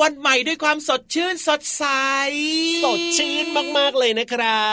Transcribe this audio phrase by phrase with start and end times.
[0.00, 1.84] วันใหม่ด้วยความสดชื่นสดใส
[2.84, 3.46] สดชื่น
[3.78, 4.68] มากๆเลยนะครั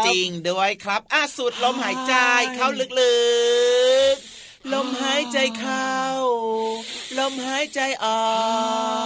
[0.00, 2.14] บ จริงด้วยครับอาสูดลมหายใจ
[2.54, 2.68] เข้า
[3.00, 3.16] ลึ
[4.14, 4.37] กๆ
[4.74, 5.94] ลมหายใจเข้า
[7.18, 8.46] ลมหายใจออ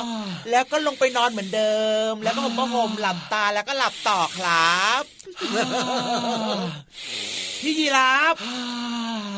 [0.03, 0.05] ก
[0.50, 1.77] แล้วก็ลงไปนอนเหมือนเดิ
[2.11, 5.03] ม แล้วก็ห่มผ้าห่มหลับตาแล้วก็หลับต่อครับ
[7.62, 8.34] พี่ยีราฟ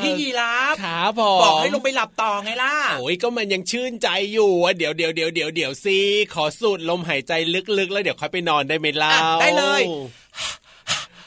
[0.02, 5.98] พี่ยีราฟครับผมบอกให้ลงไปหลับต่อไงล่ะ โอ้ยก็มันยังชื่นใจอยู่อะเดี๋ยวเดี๋ยวเดี๋ยวเดี๋ยวเดี๋ยวสิ
[6.34, 7.32] ขอสูดลมหายใจ
[7.78, 9.82] ลึกๆ แล้วเดี๋ยวค่อยไปนอนได้ไหมเล่าอะได้เลย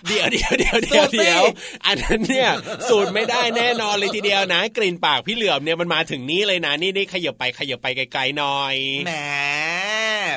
[0.05, 1.43] เดี๋ยวเดี๋ยวเดี๋ยวเดี๋ยวสูดสิเดี๋ยว
[1.85, 2.49] อันนั้นเนี่ย
[2.89, 8.75] สูดไม่ได้แน่นอนเลยทีเดียวนะ กลิ่นปากพี่เหลือมเนี่ยมันมาถึงนี้เลยนะนี่นี่ขยับไปขยับไปไกลๆหน่อย
[9.05, 9.11] แหม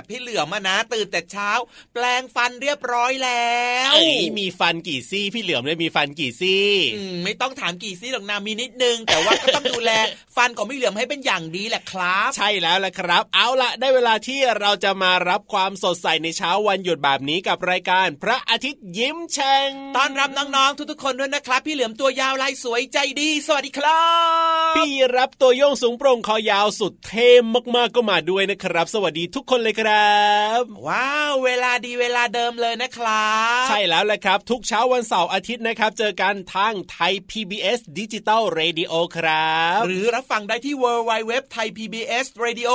[0.08, 1.50] พี่เหลือมอะนะ ตื่นแต่เช้า
[1.94, 3.58] แปลงฟันเรียบร้อยแล้
[3.90, 9.90] วเอ้ยมีฟันกี่ซี่ พี่เหลือมเลยมีฟันกี่ซี่อืมไม่ต้องถามกี่ซี่หรอกนามีนิดนึง แต่ว่าก็ต้องดูแล
[10.36, 24.04] ฟันของพี่เหลือมให้เป็นอย่างดีแหละครับ ใช่แล้วละครับ เอาละได้เวลาที่เราจะมารับความสดใสในเช้าวันหยุดแบบนี้กับรายการ พระอาทิตย์ยิ้มแฉ่งต้อนรับน้องๆทุกๆคนด้วยนะครับ พี่เหลือมตัวยาวลายสวยใจดี สวัสดีครั
[24.72, 27.30] บ พี่รับตัวโยงสูงโปร่งคอยาวสุดเท่
[27.76, 30.18] มากๆก็มาด้วยนะครับ สวัสดีทุกคนเลยครั
[30.58, 33.30] บ ว้าวเวลาดีเวลาเดิมเลยนะครั
[33.64, 41.68] บ ใช่แล้วแหละครับ ทุกเช้าวันเสาร์อาทิตย์นะครับ เจอกันทางไทย PBS ดิจิตอล Radio ครับ หรือรับฟังได้ที่ w w w t h a i
[41.76, 41.94] p b
[42.24, 42.70] s r a d i o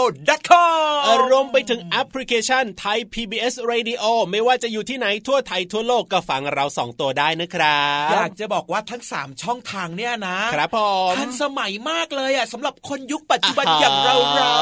[0.49, 10.79] com รวมไปถึงแอปพลิเคชันไทย PBS Radio ไม่ว่าจะอยู่ที่ไหนทั่วไทยทั่วโลกก็ฟังเราสองตัวได้นะครับอยากจะบอกว่าทั้ง 3 ช่องทางเนี่ยนะครับผ
[11.11, 14.55] มทันสมัยมากเลยอะสำหรับคนยุคปัจจุบันอย่างเราเรา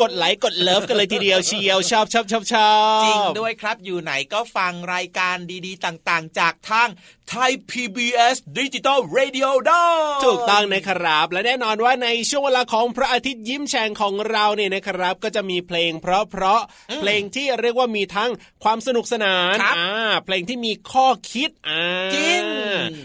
[0.00, 5.36] กดไลค์กดเลิฟกันเลยทีเดียวเชียวชอบชอบชอบชอบจริงด้วยครับอยู่ไหนก็ฟังรายการ
[5.66, 6.88] ดีๆ ต่างๆ จากทาง
[7.30, 9.88] ไทย PBS Digital Radio ได้
[10.24, 18.30] ถูกต้องนะครับ และแน่นอนว่าในช่วงเวลาของพระอาทิตย์ยิ้มแฉ่งของเราเนี่ยนะครับ ก็จะมีเพลงเพราะๆเพลงที่เรียกว่ามีทั้ง
[18.64, 19.90] ความสนุกสนานครับอ่า
[20.24, 21.82] เพลงที่มีข้อคิดอ่า
[22.14, 22.42] จริง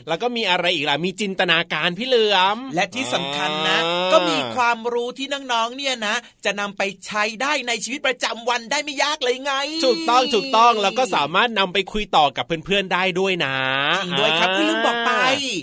[0.08, 9.54] แล้วก็มีอะไรอีกล่ะมีจินตนาการพี่เหลือมและที่สำคัญนะอ่าก็มีความรู้ที่น้องๆเนี่ยนะ จะนำไปใช้ได้ในชีวิตประจำวันได้ไม่ยากเลยไง
[9.86, 13.56] ถูกต้องถูกต้องแล้วก็สามารถนำไปคุยต่อกับเพื่อนๆได้ด้วยนะ
[14.04, 15.12] จริงด้วยครับอ่าคือลืมบอกไป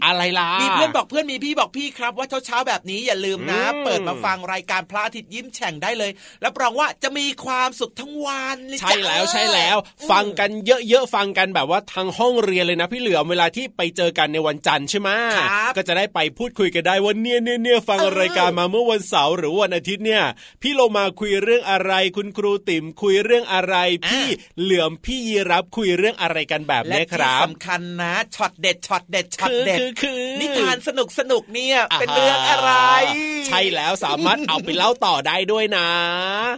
[0.04, 6.10] อะไรล่ะมีเพื่อนบอกเพื่อนมีพี่บอกพี่ครับ ว่าเช้าๆแบบนี้อย่าลืมนะอืมเปิดมาฟังรายการพระอาทิตย์ยิ้มแฉ่งได้เลย
[6.44, 20.22] รับรองว่าจะมีความสุขทั้งวันเลยใช่จ้ะแล้วใช่แล้วอืมฟังกันเยอะๆฟังกันแบบว่าทางห้องเรียนเลยนะพี่เหลือมเวลาที่ไปเจอกันในวันจันทร์ใช่ไหมครับก็จะได้ไปพูดคุยกันได้ว่าเนี่ยเนี่ยเนี่ยฟังเออรายการมาเมื่อวันเสาร์หรือวันอาทิตย์เนี่ย
[20.62, 23.74] พี่โลมาคุยเรื่องอะไร คุณครูติ๋มคุยเรื่องอะไร
[24.08, 24.26] พี่
[24.60, 32.70] เหลือมพี่ยีรับคุยเรื่องอะไรกันแบบและนี้คที่รับสำคัญนะช็อตเด็ดช็อตเด็ดช็อตคือเด็ดคือคือนิทานสนุกสนุกๆเนี่ยเป็นเรื่องอะไร
[33.46, 35.88] ใช่แล้วสามารถเอาไปเล่าต่อได้ด้วยนะ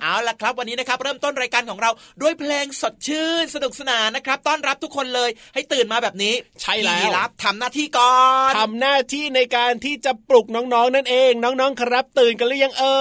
[0.03, 1.91] เอาล่ะครับวันนี้นะครับเริ่มต้นรายการของเรา
[2.23, 8.17] ด้วยเพลงสดชื่นสนุกสนานนะครับ ต้อนรับทุกคนเลยให้ตื่นมาแบบนี้ ใช่แล้วพี่รับทำหน้าที่ก่อ
[8.51, 13.01] นทำหน้าที่ในการที่จะปลุกน้องๆนั่นเอง น้องๆครับ ตื่นกันหรือยังเอ่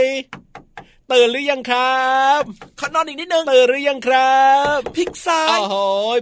[0.00, 0.04] ย
[1.12, 2.08] ตื่นหรือยังครั
[2.38, 2.40] บ
[2.80, 4.40] ขอนอนอีกนิดนึงตื่นหรือยังครั
[4.76, 5.76] บพลิกซ้ายโอ้โห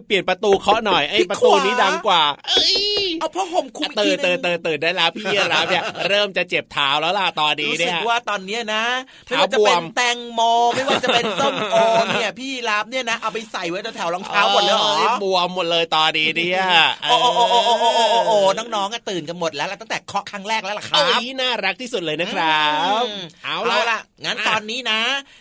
[0.07, 8.85] เปลี่ยนประตูเคาะหน่อยไอ้พลิกประตูขวานี้นี้ดังกว่า เอ้ย เอาผ้าห่มคุมตื่นตื่นตื่นตื่นได้แล้วพี่รับเนี่ยเริ่มจะเจ็บเท้าแล้วล่ะตอนนี้เนี่ยรู้สึกว่าตอนนี้นะ
[9.27, 10.41] ไม่าจะเป็นแตงโม
[10.75, 11.77] ไม่ว่าจะเป็นส้มโอ
[12.13, 14.77] เนี่ยพี่รับเนี่ยนะเอาไปใส่ไว้แถวรองเท้าหมดเลย
[15.23, 16.63] บวมหมดเลยตอนนี้เนี่ย
[17.03, 18.37] โอ้โอ้โอ้โอ้โอ้โอ้โอ้
[18.75, 22.63] น้องๆก็ตื่นกันหมดแล้วตั้งแต่เคาะครั้งแรกแล้วล่ะครับอันนี้น่ารักที่สุดเลยนะครั
[23.03, 23.05] บ
[23.45, 25.01] เอาละงั้นตอนนี้นะ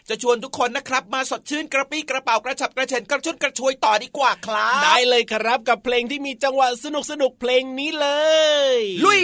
[0.10, 8.08] จะชวนทุกคนนะครับ มาสดชื่นกระปี้กระเป๋ากระฉับกระเฉนกระชุดกระชวยต่อดีกว่าครับ ได้เลยครับกับเพลงที่มีจังหวะสนุกสนุกเพลงนี้เล
[8.78, 9.24] ย ลุย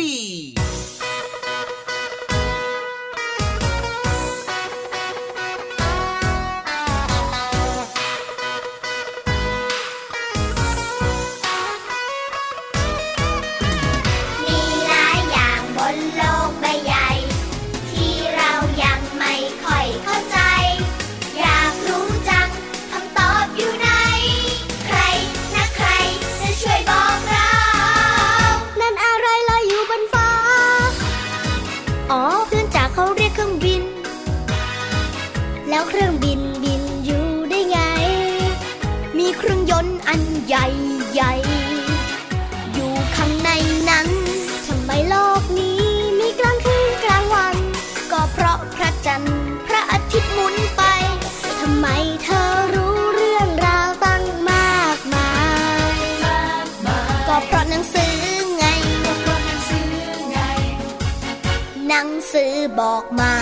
[52.24, 55.32] เธอรู้เรื่องราวตั้งมากมา
[55.96, 55.98] ย
[57.28, 58.16] ก็เพราะหนังสือ
[58.58, 58.66] ไง
[61.88, 63.34] หนังสือบอกมา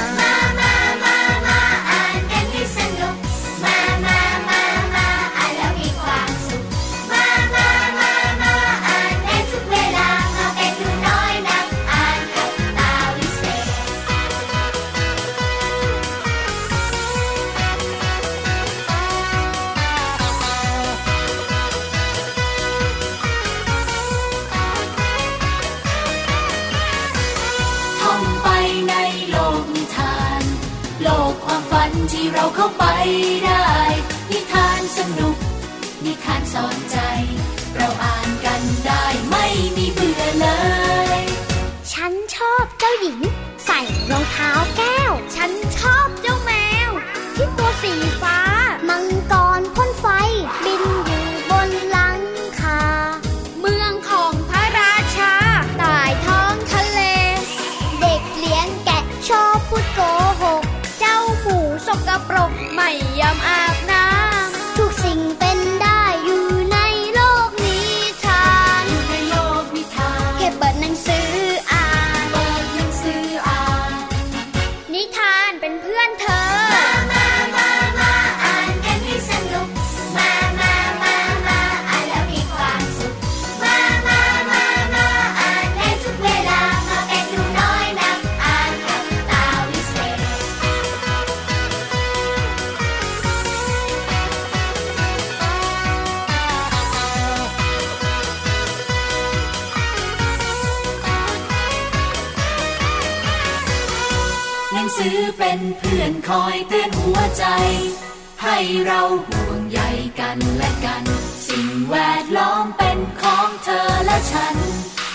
[110.92, 111.04] กัน
[111.48, 114.56] สิ่งแวดล้อมเป็นของเธอและฉัน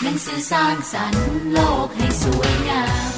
[0.03, 3.13] หนังสือสร้างสรรค์โลกให้สวยงาม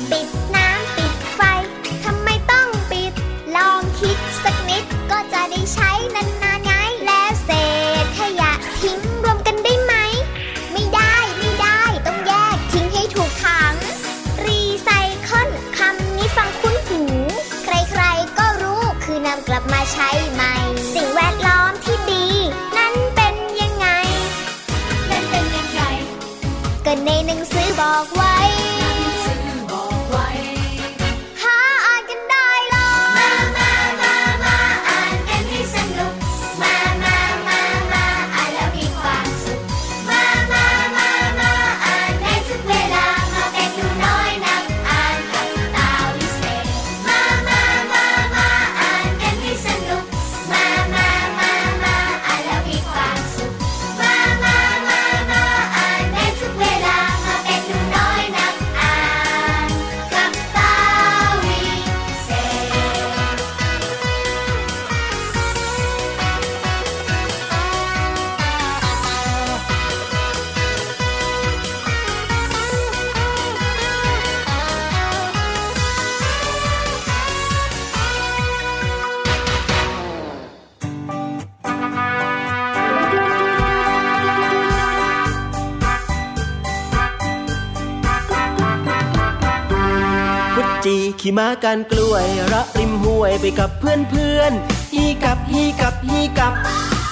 [91.28, 94.52] ขี่ม้าการกล้วยระริมห้วยไปกับเพื่อนเพื่อน
[94.94, 96.54] ฮีกับฮีกับฮีกับ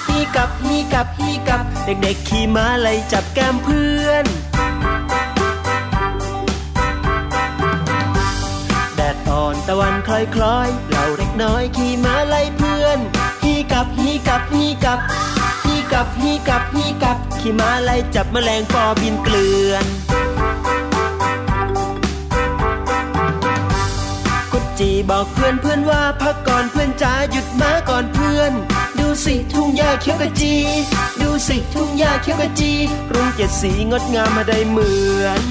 [0.07, 4.25] ฮีกับฮีกับฮีกับ เด็กๆขี่ม้าไล่จับแก้มเพื่อน
[8.95, 12.99] แดดอ่อนตะวันคล้อยคล้อยๆเราเด็กน้อยขี่ม้าไล่เพื่อน
[13.43, 14.99] ฮีกับฮีกับฮีกับ
[15.65, 20.06] ฮีกับฮีกับฮีกับขี่ม้าไล่จับแมลงปอบินเกลื่อน
[24.79, 28.51] จีบอกเพื่อนเพื่อนว่าพักก่อนเพื่อนจ๋าหยุดมาก่อนเพื่อน
[28.99, 30.55] ดูสิทุ่งหญ้าเขียวกะจี
[31.21, 32.71] ดูสิทุ่งหญ้าเขียวกะจี
[33.13, 34.91] รุ้งเจ็ดสีงดงามมาได้เหมื
[35.23, 35.41] อน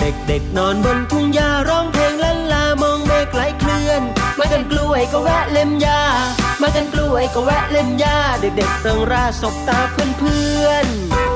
[0.00, 4.02] เด็กๆนอนบนทุ่งหญ้าร้องเพลงลันลามองเมฆไหลเคลื่อน
[4.38, 6.02] มากันกล้วยก็แวะเล่มหญ้า
[6.62, 11.27] มากันกล้วยก็แวะเล่มหญ้าเด็กๆเริงร่าสบตาเพื่อนๆ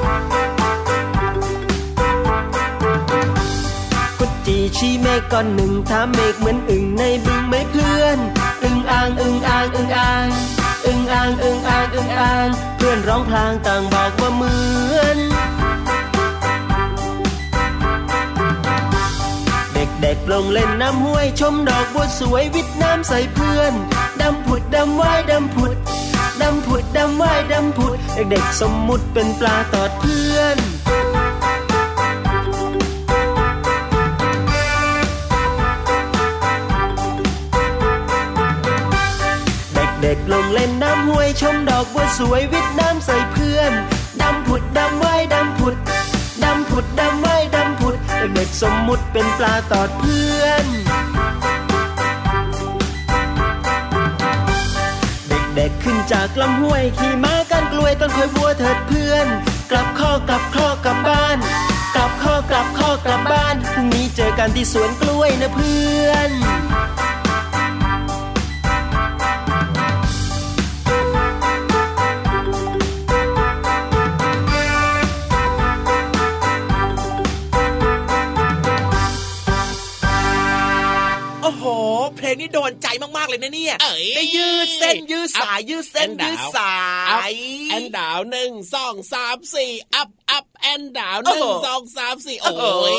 [4.46, 8.18] จีชี้เมฆก้อนหนึ่งถามเมฆเหมือนอึ่งในบึงไหมเพื่อน
[8.62, 10.26] อึ่งอ่างอึ่งอ่างอึ่งอ่าง
[10.84, 14.54] อึ่งอ่างอึ่งอ่างอึ่งอ่าง เพื่อนร้องพลางต่างบอกว่าเหมื
[14.98, 15.18] อน
[19.74, 23.72] เด็กๆลงเล่นน้ำห้วยชมดอกบัวสวยวิทน้ำใส่เพื่อน
[24.20, 25.76] ดำผุดดำว่ายดำผุด
[26.42, 30.58] ดำผุดดำว่ายดำผุด เด็กๆสมมุติเป็นปลาตอดเพื่อน
[41.40, 43.72] ชมดอกบัวสวยวิทน้ำใส่เพื่อน
[44.20, 45.74] ดำผุดดำว่ายดำผุด
[46.44, 47.94] ดำผุดดำว่ายดำผุด
[48.34, 50.66] เด็กสมมุติเป็นปลาตอดเพื่อน
[55.56, 59.26] เด็กๆขึ้นจากลำห้วยขี่ม้ากันกล้วยต้นคอยบัวเถิดเพื่อน
[59.70, 61.36] กลับข้อกลับข้อกลับบ้าน
[61.94, 66.30] กลับข้อกลับข้อกลับบ้านพรุ่งนี้เจอกันที่สวนกล้วยนะเพื่อน
[82.36, 86.74] งนี้โดนใจมากๆเลยนะเนี่ยเอ้ยได้ยืดเส้นยืดสายยืดเส้นแอนดาวยืดสา
[87.10, 87.34] อัพย
[87.70, 92.94] แอนดาวหนึ่งสองสามสี่อัพอัพแอนดาวหโอ้นึ่โหงสองสามสี่โอ้โอ้โหย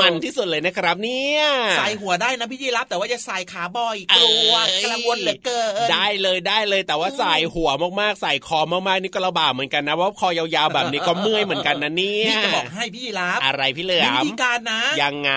[0.00, 1.40] มันที่สุดเลยนะครับเนี่ย
[1.78, 15.32] ใส่หัวได้นะพี่ยีรับแต่ว่าจะใส่ขาบ่อยกลัวเอ้ยกระวนเหลือเกินได้เลยได้เลยแต่ว่าใส่หัวมากๆใส่คอมากๆนี่ก็ลำบากเหมือนกันนะว่าะคอยาวๆแบบนี้ก็เมื่อยเหมือนกันนะเนี่ยพี่จะบอกให้พี่ยีรับอะไรพี่เหลือมีวิมธีการนะ ยังไง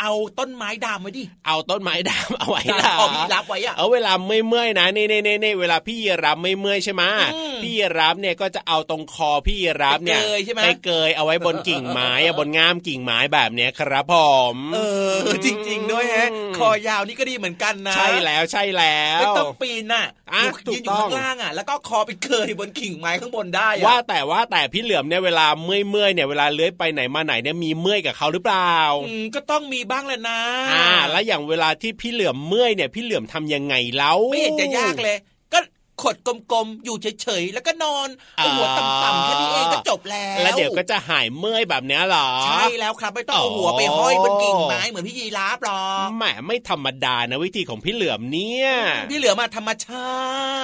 [0.00, 7.02] เอาต้นไม้ดามไว้ดิเอาต้นไม้ดามเอาไว้ดามล่ะเอาพี่รับไว้อะเอาเวลาไม่เมื่อยนะนี่นี่นี่นี่เวลาพี่ยีรับไม่เมื่อยใช่ไหม
[7.34, 14.14] อืมพี่ยีรับเนี่ยก็จะเอาตรงคอพี่ยีรับเนี่ยไปเกยใช่ไหมไปเกยเอาไว้บนกิ่งไม้อะบนง่ามกิ่งไม้แบบเนี้ยครับผ
[14.54, 14.78] มเอ
[15.16, 30.40] อจริง ๆ ด้วยแฮะคอยาวนี่ก็ดีเหมือนกันนะ ใช่แล้วใช่แล้วไม่ต้องปีนน่ะอะอยู่ถูยืกนอยู่ต้องข้างล่างอะแล้วก็คอไปเกยบนกิ่งไม้ข้างบนได้อะว่าแต่ว่าแต่พี่เหลือมเนี่ยเวลาเมื่อยเมื่อยๆเนี่ยเวลาเลื้อยไปไหนมาไหนเนี่ยมีเมื่อยกับเขาหรือเปล่าอืมก็ต้องมีบ้างแหละนะ
[30.72, 35.16] อ่าแล้วอย่างเวลาที่พี่เหลือมเมื่อยเนี่ยพี่เหลื่อมทำยังไงเล่าไม่เห็นจะยากเลย
[36.02, 48.68] ขดกลมๆ อยู่เฉยๆ แล้วก็นอนเอาหัวต่ำๆแค่นี้เองก็จบแล้ว แล้วเดี๋ยวก็จะหายเมื่อยแบบเนี้ยเหรอ ใช่แล้วครับไม่ต้องเอาหัวไปห้อยบนกิ่งไม้เหมือนพี่ยีราฟหรอกแหมไม่ธรรมดานะวิธีของพี่เหลือมเนี่ย
[49.10, 50.10] พี่เหลือมาธรรมชา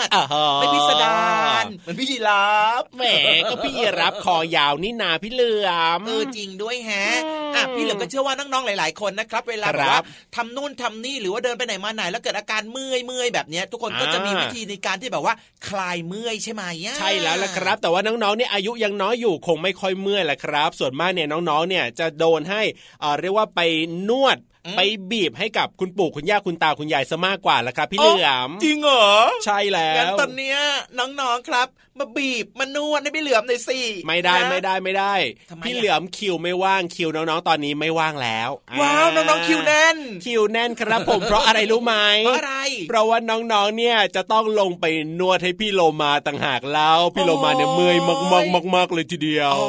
[0.04, 1.20] ติอ่าฮะไม่พิสดา
[1.62, 3.02] รเหมือนพี่ยีราฟแหม
[3.50, 10.00] ก็พี่รับคอยาวนี่นาพี่เหลือมเออจริงด้วยแฮะอืมอะพี่เหลือมก็เชื่อว่าน้องๆหลาย ๆ คนนะครับเวลาคแบรับบว่า
[10.36, 15.35] ทำนู่นทำนี่หรือว่าเดินไปไหนมาไหนแล้วเกิดอาการเมื่อยเมื่อยแบบเนี้ยทุกคนก็จะมีอ่าวิธีในการที่แบบว่า
[15.69, 22.62] คลายเมื่อยใช่ไหมอะใช่แล้วละครับ แต่ว่าน้องๆเนี่ยอายุยังน้อยอยู่คงไม่ค่อยเมื่อยแหละครับ ส่วนมากเนี่ยน้องๆเนี่ยจะโดนให้
[23.02, 23.61] อ่อเรียกว่าไป
[24.09, 24.38] นวด
[24.76, 29.09] ไปบีบให้กับคุณปู่คุณย่าคุณตาคุณยายซะมากกว่าละครับพี่เหลือมจริงเหรอ
[29.45, 30.59] ใช่แล้งั้นวตอนเนี้ย
[30.99, 35.14] น้องๆครับ มาบีบมานวดให้พี่เหลือมหน่อยสิไม่ได้นะไม่ได้ไม่ได้
[35.50, 38.50] ทำไมพี่อะเหลือมคิวไม่ว่างคิวน้องๆตอนนี้ไม่ว่างแล้ว
[38.81, 41.95] ว้าวน้องๆคิวแน่น คิวแน่นครับผมเพราะอะไรรู้ไหม
[42.26, 42.54] เพราะอะไร
[42.88, 44.85] เพราะว่าน้องๆเนี่ยจะต้องลงไป
[45.21, 49.69] นวดให้พี่โลมาต่างหากแล้วพี่โลมาเนี่ยเมื่อยมากๆมากๆเลยทีเดียวอ๋อ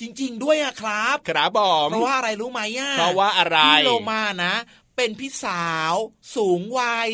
[0.00, 4.54] จริง ๆ ด้วยอะครับครับผมเพราะว่าอะไรรู้ไหมอะเพราะว่าอะไรพี่โลมานะ
[4.96, 5.94] เป็นพี่สาว
[6.36, 7.08] สูงวัย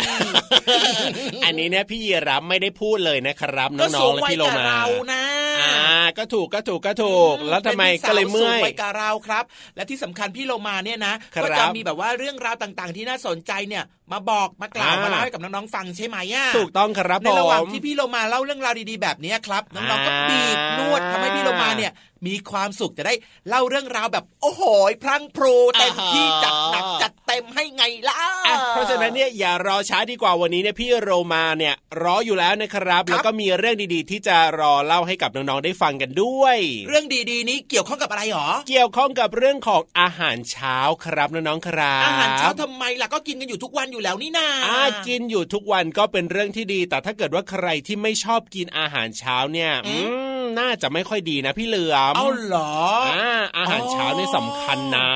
[1.45, 5.23] อันนี้เนี่ยพี่ยีรับไม่ได้พูดเลยนะครับน้ก็อสูงงๆและวัยพี่โลกับมาเรานะ
[5.63, 5.75] อ่า
[6.19, 9.45] ก็ถูกก็ถูกก็ถูก แล้วทำไมป็นพี่สาวก็เลยเมื่อยสูงวัยกับเราครับ
[9.77, 21.93] และที่สำคัญพี่โลมาเนี่ยนะครับก็จะมีแบบว่าเรื่องราวต่างๆ ที่น่าสนใจเนี่ยมาบอกมากล่าวอ่ามมาเล่าให้กับน้องๆฟังใช่ไหมอะถูกต้องครับในผมระหว่างที่พี่โลมาเล่าเรื่องราวดีๆแบบนี้ครับน้องๆก็อ่าบีบนวดทำให้พี่โลมาเนี่ย
[22.27, 23.15] มีความสุขจะได้
[23.49, 24.63] เล่าเรื่องราวแบบโอ้โห
[25.03, 36.57] พลังพรูเต็มที่จัดหนักจัดเต็มให้ไงล่ะอะเพราะฉะนั้นเนี่ยอย่ารอช้าดีกว่าวันนี้เนี่ยพี่โรมาเนี่ยรออยู่แล้วนะครับแล้วก็มีเรื่องดีๆ ที่จะรอเล่าให้กับน้องๆได้ฟังกันด้วย
[36.89, 49.97] เรื่องดีๆนี้เกี่ยวข้องกับอะไรหรอ เกี่ยวข้องกับเรื่องของอาหารเช้าครับน้องๆครับอาหารเช้าทำไมล่ะก็กินกันอยู่ทุกวันอยู่แล้วนี่นาอ่ากินอยู่ทุกวันก็เป็นเรื่องที่ดี แต่ถ้าเกิดว่าใครที่ไม่ชอบกินอาหารเช้าเนี่ย อื
[50.29, 52.73] ม น่าจะไม่ค่อยดีนะพี่เหลือมเอาเหรอ
[53.09, 55.09] อ่าอาหารเช้าเนี่ยสำคัญนะ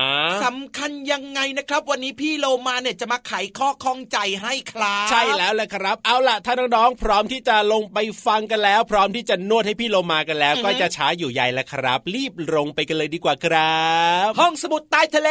[0.45, 13.85] สำคัญยังไงนะครับ วันนี้พี่โลมาเนี่ยจะมาไขข้อข้องใจให้ครับใช่แล้วแหละครับ เอาล่ะถ้าน้องๆพร้อมที่จะลงไปฟังกันแล้ว พร้อมที่จะนวดให้พี่โลมากันแล้ว ก็จะช้าอยู่ใหญ่แล้วครับ รีบลงไปกันเลยดีกว่าครั
[14.27, 15.29] บ ห้องสมุดใต้ทะเล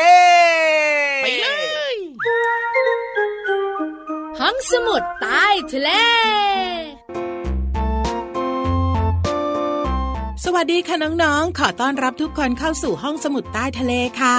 [1.23, 1.46] ไปเล
[1.92, 1.94] ย
[4.40, 5.90] ห้องสมุดใต้ทะเล
[10.46, 14.38] สวัสดีค่ะน้องๆ ขอต้อนรับทุกคนเข้าสู่ห้องสมุดใต้ทะเลค่ะ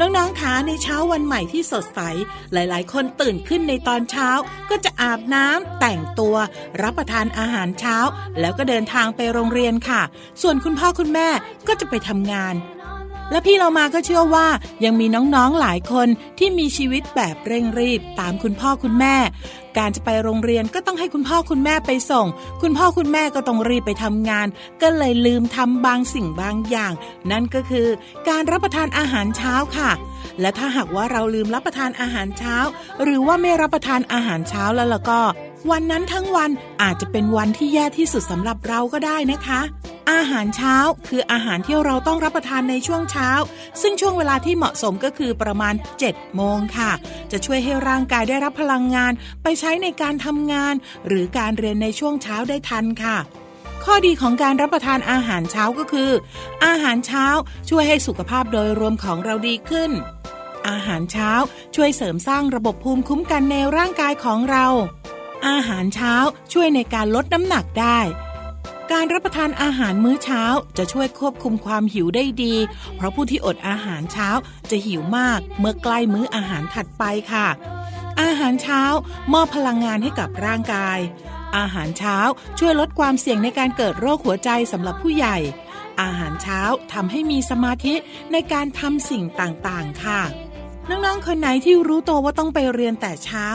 [0.00, 2.00] น้องๆคะในเช้าวันใหม่ที่สดใส
[2.52, 4.28] หลายๆ คนตื่นขึ้นในตอนเช้า
[4.70, 6.36] ก็จะอาบน้ำแต่งตัว
[6.82, 7.96] รับประทานอาหารเช้า
[8.40, 10.02] แล้วก็เดินทางไปโรงเรียนค่ะ
[10.42, 11.28] ส่วนคุณพ่อคุณแม่
[11.68, 12.54] ก็จะไปทำงาน
[13.30, 14.48] และพี่เรามาก็เชื่อว่า
[14.84, 19.16] ยังมีน้องๆหลายคนที่มีชีวิตแบบเร่งรีบตามคุณพ่อคุณแม่
[19.78, 22.26] การจะไปโรงเรียนก็ต้องให้คุณพ่อคุณแม่ไปส่ง
[22.62, 24.46] คุณพ่อคุณแม่ก็ต้องรีบไปทำงาน
[24.82, 26.92] ก็เลยลืมทำบางสิ่งบางอย่าง
[27.30, 27.88] นั่นก็คือ
[28.28, 29.90] การรับประทานอาหารเช้าค่ะ
[30.40, 32.56] และถ้าหากว่าเราลืมรับประทานอาหารเช้า
[33.02, 35.22] หรือว่าไม่รับประทานอาหารเช้าแล้วล่ะก็
[35.70, 36.50] วันนั้นทั้งวัน
[36.82, 39.60] อาจจะเป็นวันที่แย่ที่สุดสำหรับเราก็ได้นะคะ
[40.12, 40.76] อาหารเช้า
[41.08, 43.30] คืออาหารที่เราต้องรับประทานในช่วงเช้า
[43.82, 46.90] ซึ่งช่วงเวลาที่เหมาะสมก็คือประมาณ7โมงค่ะ
[47.32, 50.74] จะช่วยให้ร่างกายได้รับพลังงาน ไปใช้ในการทำงาน
[51.08, 53.16] หรือการเรียนในช่วงเช้าได้ทันค่ะ
[53.82, 56.10] ข้อดีของการรับประทานอาหารเช้าก็คือ
[56.64, 57.26] อาหารเช้า
[57.68, 59.90] ช่วยให้สุขภาพโดยรวมของเราดีขึ้น
[60.68, 61.30] อาหารเช้า
[61.74, 64.66] ช่วยเสริมสร้างระบบภูมิคุ้มกันในร่างกายของเรา
[65.48, 66.14] อาหารเช้า
[66.52, 68.00] ช่วยในการลดน้ำหนักได้
[68.92, 70.42] การรับประทานอาหารมื้อเช้า
[70.78, 72.54] จะช่วยควบคุมความหิวได้ดี
[72.96, 74.28] เพราะผู้ที่อดอาหารเช้า
[74.70, 77.46] จะหิวมากเมื่อใกล้มื้ออาหารถัดไปค่ะ
[78.22, 78.82] อาหารเช้า
[79.32, 80.98] มอบพลังงานให้กับร่างกาย
[81.56, 82.18] อาหารเช้า
[82.58, 85.36] ช่วยลดความเสี่ยงในการเกิดโรคหัวใจสำหรับผู้ใหญ่
[86.00, 86.60] อาหารเช้า
[86.92, 87.94] ทำให้มีสมาธิ
[88.32, 90.22] ในการทำสิ่งต่างๆ ค่ะ
[90.88, 93.46] น้องๆ คนไหนที่รู้ตัวว่าต้องไปเรียนแต่เช้า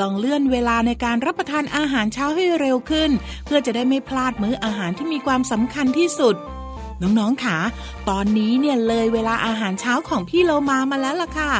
[0.00, 3.10] ลองเลื่อนเวลาในการรับประทานอาหารเช้าให้เร็วขึ้น
[3.44, 6.36] เพื่อจะได้ไม่พลาดมื้ออาหารที่มีความสำคัญที่สุด
[7.02, 7.58] น้องๆค่ะ
[8.08, 11.52] ตอนนี้เนี่ยเลยเวลาอาหารเช้าของพี่โลมามาแล้วล่ะค่ะ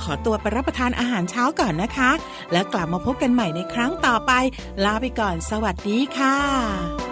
[0.00, 2.10] ขอตัวไปรับประทานอาหารเช้าก่อนนะคะ
[2.52, 4.32] แล้วกลับมาพบกันใหม่ในครั้งต่อไป
[4.84, 7.07] ลาไปก่อน สวัสดีค่ะ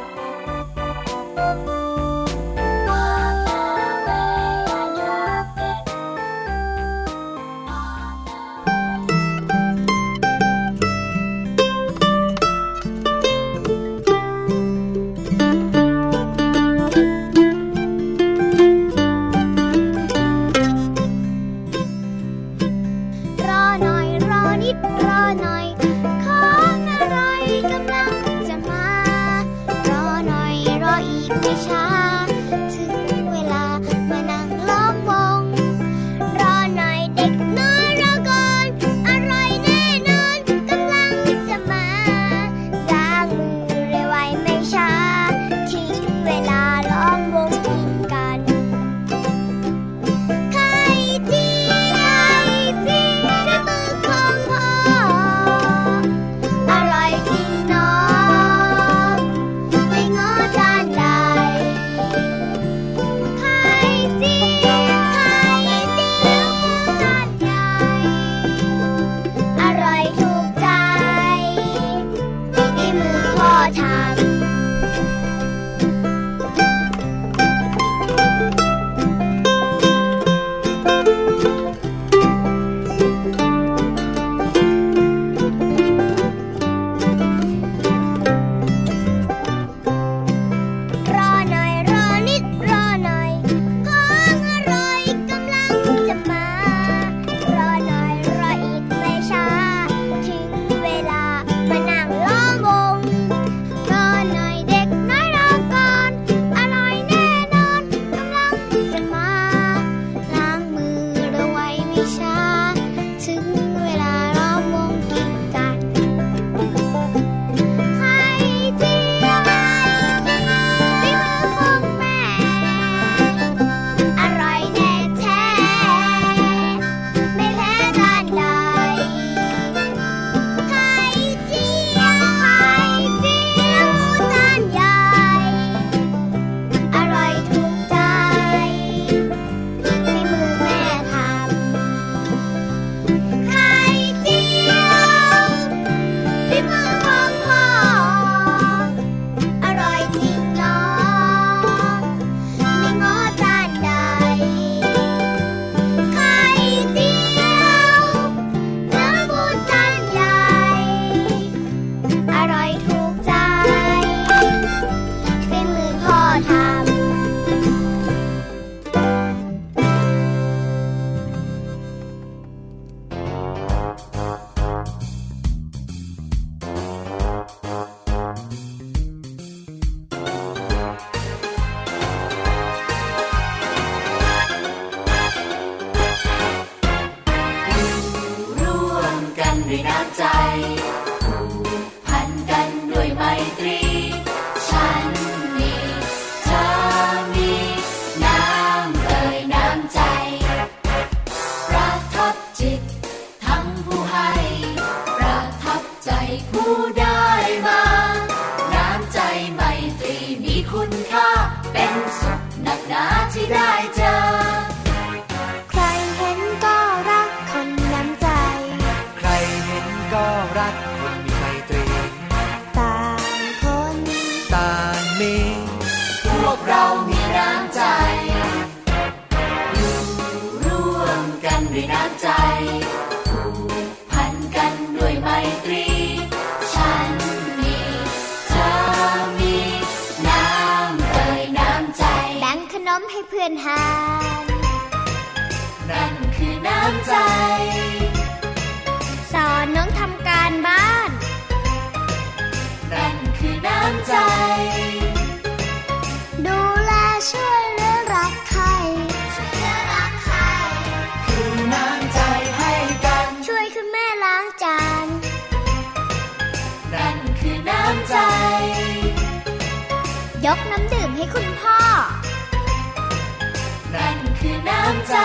[274.94, 275.16] ำใจ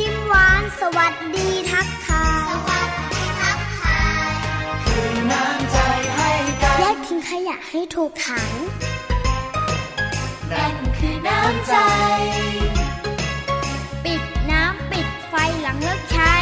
[0.00, 4.30] ยิ้มหวานสวัสดีทักทายสวัสดีทักทาย
[4.84, 5.78] คือน้ำใจ
[6.16, 6.30] ให้
[6.62, 8.50] กันแยกทิ้งขยะให้ถูกถัง
[10.52, 11.74] นั่นคือน้ำใจ
[14.04, 16.34] ปิดน้ำปิดไฟหลังเลิกใช้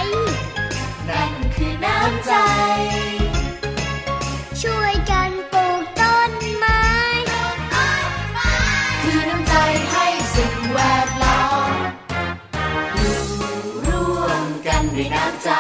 [15.11, 15.51] นด้วยน้ำใจ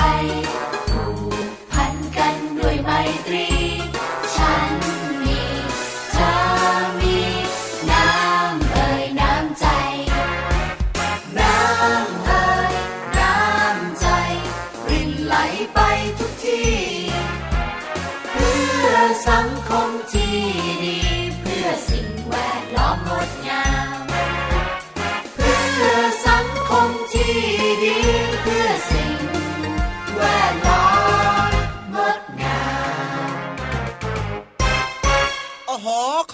[0.90, 1.04] ผู
[1.44, 2.90] กพันกันด้วยไม
[3.26, 3.59] ตรี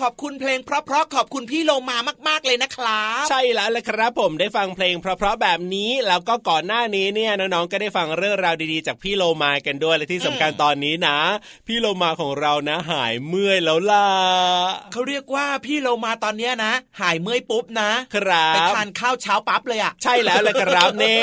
[0.06, 11.18] อบคุณเพลงเพราะๆขอบคุณพี่โลมามาก ๆเลยนะครับใช่แล้วละครับผมได้ฟังเพลงเพราะๆแบบนี้แล้วก็ก่อนหน้านี้เนี่ยน้องๆก็ได้ฟังเรื่องราวดีๆ จากพี่โลมากันด้วยและที่สำคัญตอนนี้นะ
[11.66, 14.08] พี่โลมาของเรานะ หายเมื่อยแล้วล่ะ
[14.92, 21.16] เขาเรียกว่าพี่โลมาตอนเนี้ยนะ หายเมื่อยปุ๊บนะครับไปทานข้าวเช้าปั๊บเลยอะใช่แล้วละครับเน่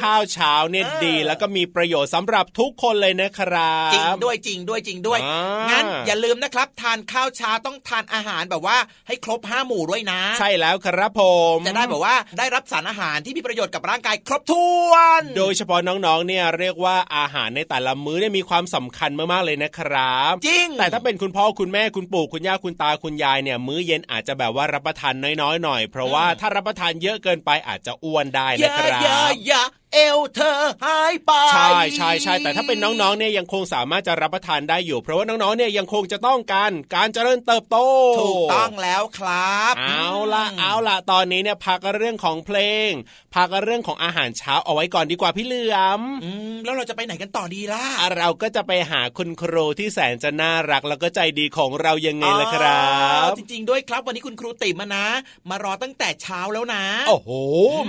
[0.00, 11.22] ข้าวเช้าเนี่ยดีแล้วก็มีประโยชน์สำหรับทุกคนเลยนะครับจริงด้วยจริงด้วยจริงด้วยอ่างั้งั้นอย่าลืมนะครับ ทานข้าวเช้าต้องทานอาหารแบบว่าให้ครบห้าหมู่ด้วยนะ ใช่แล้วครับผ
[11.54, 29.62] มจะได้แบบว่าได้รับสารอาหารที่มีประโยชน์กับร่างกายครบถ้วน โดยเฉพาะน้องๆเนี่ยเรียกว่าอาหารในแต่ละมื้อเนี่ยมีความสำคัญมากๆเลยนะครับ จริง แต่ถ้าเป็นคุณพ่อคุณแม่คุณปู่คุณย่าคุณตาคุณยายเนี่ยมื้อเย็นอาจจะแบบว่ารับประทานน้อยๆหน่อย เพราะว่าถ้ารับประทานเยอะเกินไปอาจจะอ้วนได้อนะย่าครัอย่าบอย่า
[29.94, 37.76] เอวเธอหายไป ใช่ใช่ใช่แต่ถ้าเป็นน้องๆเนี่ยยังคงสามารถจะรับประทานได้อยู่ เพราะว่าน้องๆเนี่ยยังคงจะต้องการการเจริญเติบโต
[38.20, 42.90] ถูกต้องแล้วครับ เอาละเอาละตอนนี้เนี่ยพักเรื่องของเพลง
[43.34, 52.84] พักเรื่องของอาหารเช้าเอาไว้ก่อนดีกว่าพี่เหลือมอืมแล้วเราจะไปไหนกันต่อดีล่ะอะ เราก็จะไปหาคุณครูที่แสนจะน่ารักแล้วก็ใจดีของเรายังไงล่ะครั
[53.22, 55.06] บอ๋อจริง ๆ ด้วยครับวันนี้คุณครูติ๋มมานะ
[55.50, 57.30] มารอตั้งแต่เช้าแล้วนะ โอ้โห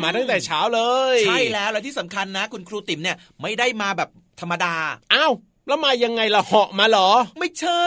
[0.03, 0.81] มาตั้งแต่เช้าเล
[1.15, 4.75] ย ใช่แล้วและที่สำคัญนะ คุณครูติ๋มเนี่ยไม่ได้มาแบบธรรมดา
[5.13, 5.33] อ้าว
[5.67, 7.85] แล้วมายังไงล่ะเหาะมาเหรอ ไม่ใช่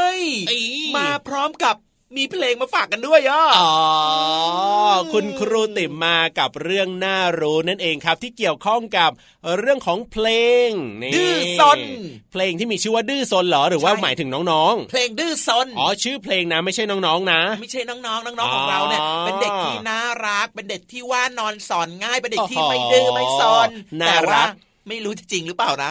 [0.51, 0.59] อี
[0.97, 1.77] มาพร้อมกับ
[2.17, 3.75] มีเพลงมาฝากกันด้วยอะอ๋อ
[5.13, 9.11] คุณครูติ่มมากับเรื่องน่ารู้นั่นเองครับ ที่เกี่ยวข้องกับ
[9.59, 10.27] เรื่องของเพล
[10.67, 10.69] ง
[11.03, 11.79] นี่ดื้อซน
[12.33, 23.69] เพลงที่มีชื่อว่าดื้อซนเหรอหรือว่าใช่หมายถึงน้องเพลงดื้อซนๆอ๋อชื่อเพลงนะไม่ใช่น้องๆนะ ไม่ใช่น้องๆน้องๆของเราเนี่ยอ๋อเป็นเด็กที่น่ารักเป็นเด็กที่ว่านอนสอนง่ายเป็นเด็กที่โอ้โหไม่ดื้อไม่ซน
[24.01, 24.49] น่าแต่รัว่าก
[24.89, 25.91] ไม่รู้จะจริงหรือเปล่านะ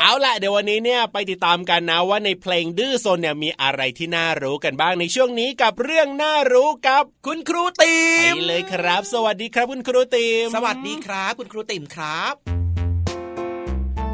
[0.00, 12.34] เอาล่ะเดี๋ยววันนี้เนี่ยไปติดตามกันนะว่าในเพลงดื้อซนเนี่ยมีอะไรที่น่ารู้กันบ้างในช่วงนี้กับเรื่องน่ารู้กับคุณครูติ๋ไปมเลยครับ สวัสดีครับคุณครูติม สวัสดีครับ คุณครูติ๋มครับ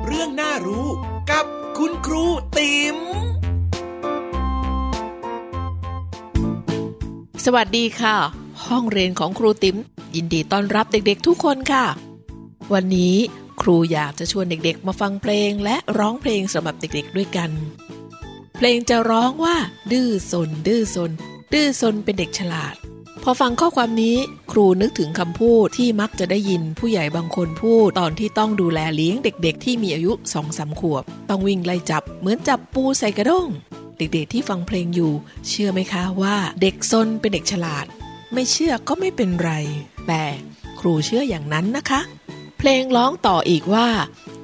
[0.07, 0.87] เรื่องน่ารู้
[1.31, 1.44] กับ
[1.79, 2.25] คุณครู
[2.59, 2.96] ติ๋ม
[7.44, 8.16] สวัสดีค่ะ
[8.66, 9.77] ห้องเรียนของครูติ๋ม
[10.14, 11.85] ยินดีต้อนรับเด็กๆทุกคนค่ะ
[12.74, 13.16] วันนี้
[13.61, 17.50] ครูอยากจะชวนเด็กๆ มาฟังเพลงและร้องเพลงสำหรับเด็กๆด้วยกัน
[18.57, 19.57] เพลงจะร้องว่า
[19.92, 21.11] ดื้อซนดื้อซน
[21.52, 22.74] ดื้อซนเป็นเด็กฉลาด
[23.22, 24.16] พอฟังข้อความนี้
[24.52, 33.48] ครูนึกถึงคำพูดที่มักจะได้ยินผู้ใหญ่บางคนพูด ตอนที่ต้องดูแลเลี้ยงเด็กๆ ที่มีอายุสองสามขวบ ต้องวิ่งไล่จับเหมือนจับปูใส่กระด้ง
[33.98, 35.12] เด็กๆที่ฟังเพลงอยู่
[35.48, 37.87] เชื่อไหมคะว่าเด็กซนเป็นเด็กฉลาด
[38.33, 39.52] ไม่เชื่อก็ไม่เป็นไร
[40.07, 40.22] แต่
[40.81, 42.00] ครูเชื่ออย่างนั้นนะคะ
[42.58, 43.88] เพลงร้องต่ออีกว่า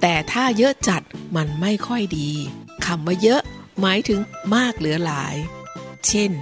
[0.00, 1.02] แต่ถ้าเยอะจัด
[1.36, 2.30] มันไม่ค่อยดี
[2.86, 3.40] คำว่าเยอะ
[3.80, 4.20] หมายถึง
[4.54, 5.36] มากเหลือหลาย
[6.06, 6.32] เช่น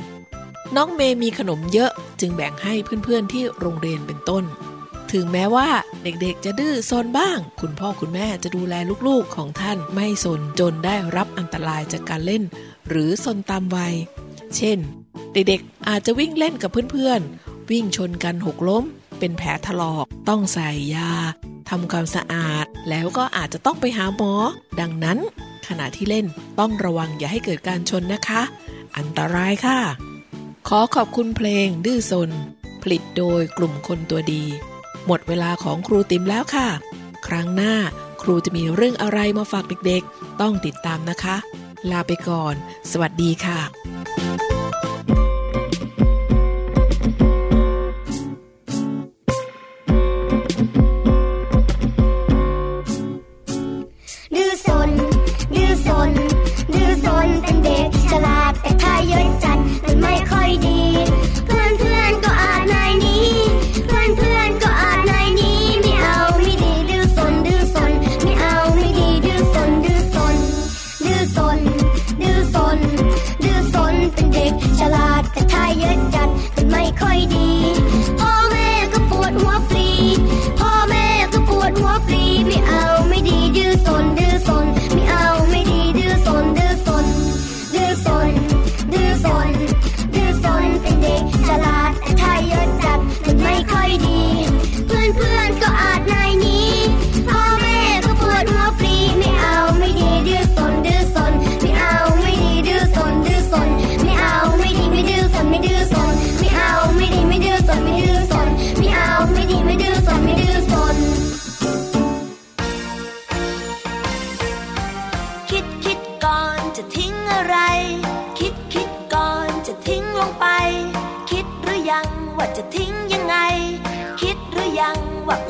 [0.77, 4.45] น้องเมย์มีขนมเยอะจึงแบ่งให้เพื่อนๆที่โรงเรียนเป็นต้น
[5.13, 5.69] ถึงแม้ว่า
[6.03, 8.75] เด็กๆจะดื้อซนบ้าง คุณพ่อคุณแม่จะดูแล
[9.09, 12.43] ลูกๆของท่านไม่ซนจนได้รับอันตรายจากการเล่น
[12.89, 13.95] หรือซนตามวัย
[14.57, 14.79] เช่น
[15.33, 18.85] เด็กๆอาจจะวิ่งเล่นกับเพื่อนๆวิ่งชนกันหกล้ม
[19.19, 21.13] เป็นแผลถลอกต้องใส่ยา
[21.71, 24.33] ทำความสะอาด แล้วก็อาจจะต้องไปหาหมอ
[24.81, 25.19] ดังนั้น
[25.69, 26.27] ขณะที่เล่น
[26.59, 28.43] ต้องระวังอย่าให้เกิดการชนนะคะ
[28.97, 29.79] อันตรายค่ะ
[30.69, 32.31] ขอขอบคุณเพลงดื้อซน
[32.83, 34.45] ผลิตโดยกลุ่มคนตัวดี
[35.07, 36.69] หมดเวลาของครูติมแล้วค่ะ
[37.27, 37.75] ครั้งหน้า
[38.23, 41.37] ครูจะมีเรื่องอะไรมาฝากเด็กๆ ต้องติดตามนะคะ
[41.91, 42.55] ลาไปก่อน
[42.91, 44.50] สวัสดีค่ะ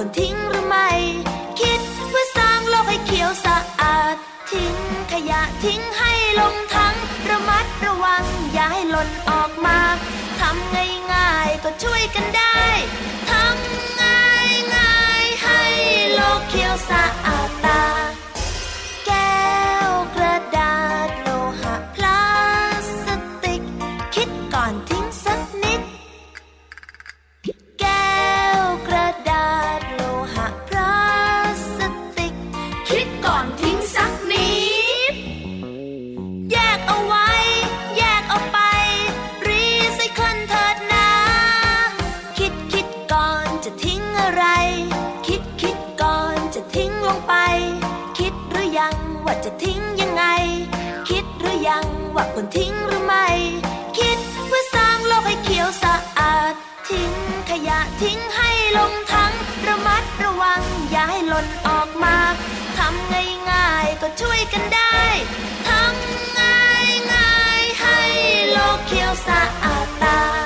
[0.03, 0.91] ควรทิ้งหรือไม่
[1.61, 4.17] คิดเพื่อสร้างโลกให้เขียวสะอาด
[4.53, 4.75] ทิ้ง
[5.13, 6.95] ขยะทิ้งให้ลงทั้ง
[7.31, 9.79] ระมัดระวังอย่าให้หล่นออกมา
[10.41, 10.75] ทำ
[11.13, 12.61] ง่ายๆก็ช่วยกันได้
[13.31, 15.63] ทำง่ายง่ายๆให้
[16.15, 17.85] โลกเขียวสะอาดตา
[52.40, 53.29] ควรทิ้งหรือไม่
[53.98, 56.55] คิดเพื่อสร้างโลกให้เขียวสะอาด
[56.88, 57.12] ทิ้ง
[57.50, 59.33] ขยะทิ้งให้ลงทั้ง
[59.66, 62.16] ระมัดระวังอย่าให้หล่นออกมา
[62.79, 63.12] ทำ
[63.50, 65.00] ง่ายๆก็ช่วยกันได้
[65.68, 67.98] ทำง่ายง่ายๆให้
[68.53, 70.39] โลกเขียวสะอาดตา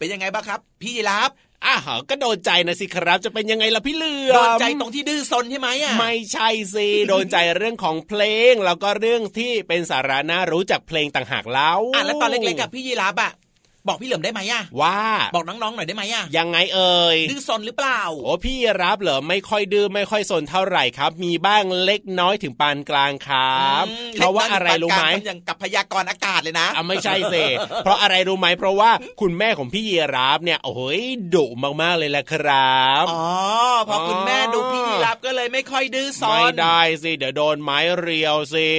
[0.00, 1.30] เป็นยังไงบ้างครับ พี่ยีรับ
[1.66, 13.32] อ้าวก็โดนใจนะสิครับ จะเป็นยังไงล่ะพี่เหลือมโดนใจตรงที่ดื้อซนใช่ไหมอะไม่ใช่สิโดนใจเรื่องของเพลง แล้วก็เรื่องที่เป็นสาระน่ารู้จากเพลงต่างหากแล้วอะแล้วตอนเล็กๆกับพี่ยีรับอะ
[13.88, 14.98] บอกพี่เหลิมได้ไหมอะว่า
[15.34, 27.44] บอกน้องๆหน่อยได้ไหมอะยังไงเอ่ยดื้อซนหรือเปล่าโอ้พี่รับเหรอไม่ค่อยดื้อไม่ค่อยสนเท่าไหร่ครับ มีบ้างเล็กน้อยถึงปานกลางครับอืมเพราะว่าอะไรรู้ไหมเล็กน้อยปานกลางอย่างกับพยากรณ์อากาศเลยนะอะไม่ใช่สิ
[27.84, 28.90] เพราะอะไรรู้ไหมเพราะว่า
[29.20, 30.80] คุณแม่ของพี่ยีรับเนี่ยโอ้โห
[31.34, 31.46] ดุ
[31.82, 33.24] มากๆเลยแหละครับอ๋อ
[33.88, 38.70] พอคุณแม่ดูพี่ยีรับก็เลยไม่ค่อยดื้อซนไม่ได้สิเดี๋ยวโดนไม้เรียวสิ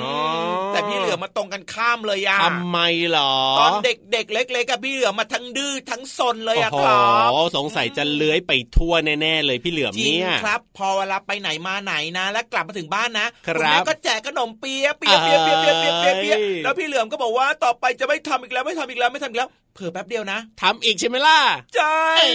[0.00, 0.10] อื
[0.44, 21.38] มแต่พี่เหลือมมาตรงกันข้ามเลยอะทำไมเหรอตอนเด็ด็กเล็กๆกับพี่เหลือมมาทั้งดื้อทั้งซนเลยอะโอ้คโหรับสงสัยจะเลื้อยไปทั่วแน่ๆเลยพี่เหลือมจริงเนี่ยครับ พอเวลาไปไหนมาไหนนะ แล้วกลับมาถึงบ้านนะครับณแม่ก็แจกขนมเปี๊ยะเปี๊ยะเปี๊ยะเปี๊ยะเปี๊ยะเปี๊ยะเปี๊ยะเปี๊ยะเอ้ยแล้วพี่เหลือมก็บอกว่าต่อไปจะไม่ทำอีกแล้วไม่ทำอีกแล้วไม่ทำอีกแล้วเผื่อแป๊บเดียวนะทำอีกใช่ไหมล่ะ
[21.76, 22.34] ใช่เอ้ย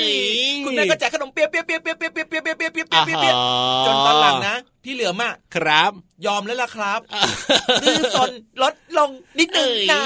[0.65, 3.35] คุณแม่ก็แจกขนมเปี๊ยะเปี๊ยะเปี๊ยะเปี๊ยะเปี๊ยะเปี๊ยะเปี๊ยะเปี๊ยะเปี๊ยะเปี๊ยะเปี๊ยะเปี๊ยะเปี๊ยะ
[3.85, 5.91] จนตอนหลังนะ พี่เหลือมอะครับ
[6.25, 6.99] ยอมแล้วล่ะครับ
[7.83, 8.31] ดื้อซน
[8.63, 10.01] ลดลงนิดหนึ่งนะ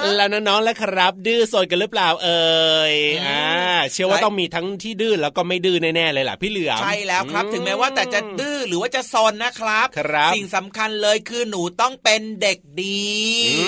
[0.00, 3.42] เอ้ยแล้วน้องๆแล้วครับ ดื้อโซนกันหรือเปล่าเอ่ยอืมอ่า
[3.92, 13.10] เชื่อว่าใช่ต้องมีทั้งที่ดื้อแล้วก็ไม่ดื้อแน่ๆเลยล่ะพี่เหลือมใช่แล้วครับ ถึงแม้ว่าแต่จะดื้อหรือว่าจะซนนะครับครับสิ่งสำคัญเลยคือหนูต้องเป็นเด็กดี
[13.58, 13.66] อื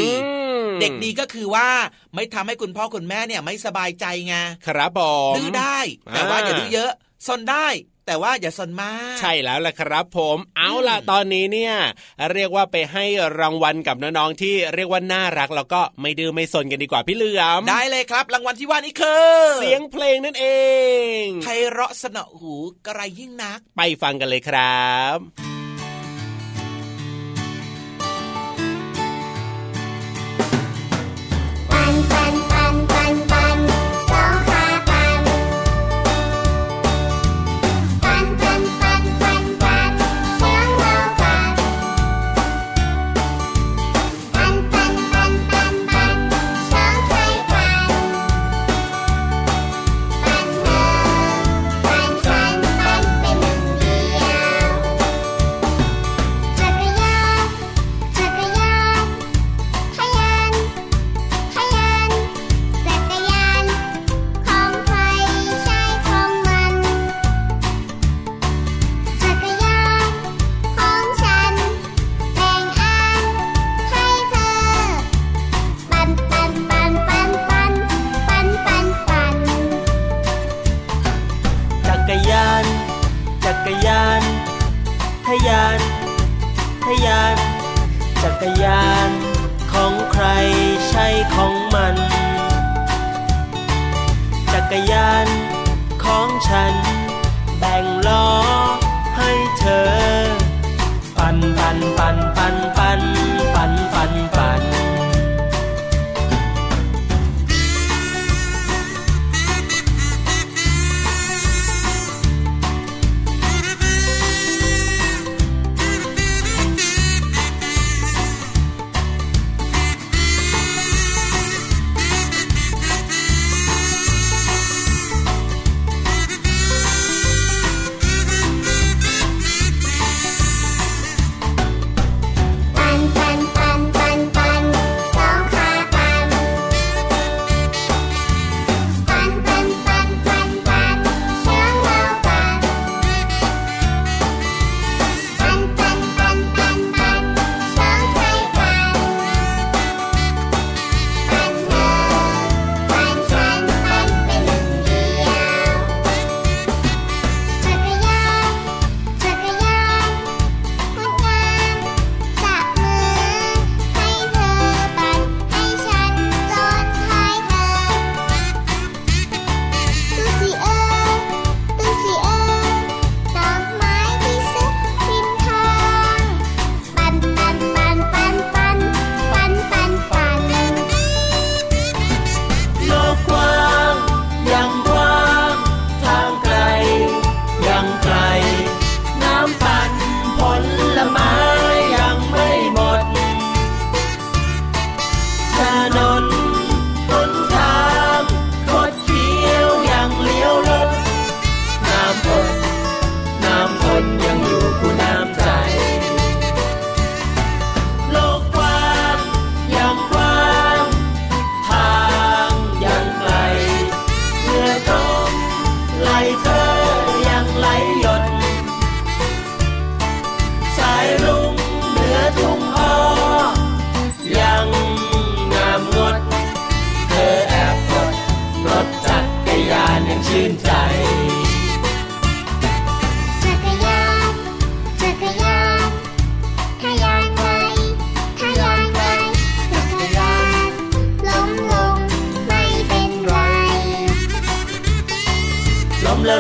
[0.63, 1.69] มเด็กดีก็คือว่า
[2.15, 4.35] ไม่ทำให้คุณพ่อคุณแม่เนี่ยไม่สบายใจไง
[4.67, 5.01] ครับผ
[5.33, 5.79] มดื้อได้
[6.15, 6.93] แต่ว่าอ่าอย่าดื้อเยอะ
[7.27, 7.69] ซนได้
[8.07, 11.75] แต่ว่าอย่าซนมาก ใช่แล้วล่ะครับผม เอาล่ะตอนนี้เนี่ย
[12.33, 13.05] เรียกว่าไปให้
[13.41, 20.47] รางวัลกับน้องๆที่เรียกว่าน่ารักแล้วก็ไม่ดื้อไม่สนกันดีกว่าพี่เหลือมได้เลยครับ รางวัลที่ว่านี้คือ เสียงเพลงนั่นเอ
[21.23, 22.55] งไพเราะสนอหู
[22.87, 25.62] กระไรยิ่งนัก ไปฟังกันเลยครับ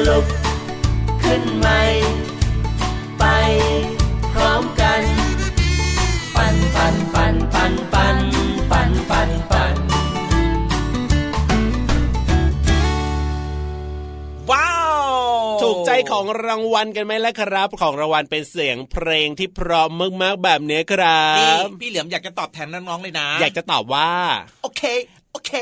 [0.09, 0.27] ลุก
[1.23, 1.81] ขึ้นใหม่
[3.19, 3.25] ไป
[4.33, 5.03] พร้อมกัน
[6.37, 8.17] ปั่นปั่นปั่นปั่นปั่น
[8.71, 9.77] ปั่นปั่นปัน
[14.51, 14.95] ว้าว
[15.63, 19.91] ถูกใจของรางวัลกันไหมล่ะครับ ของรางวัลเป็นเสียงเพลงที่พร้อม
[20.23, 21.25] มากๆแบบนี้ครั
[21.63, 24.11] บ พี่เหลือมอยากจะตอบแทนน้องๆเลยนะ อยากจะตอบว่า
[24.63, 24.83] โอเค
[25.33, 25.53] โอเค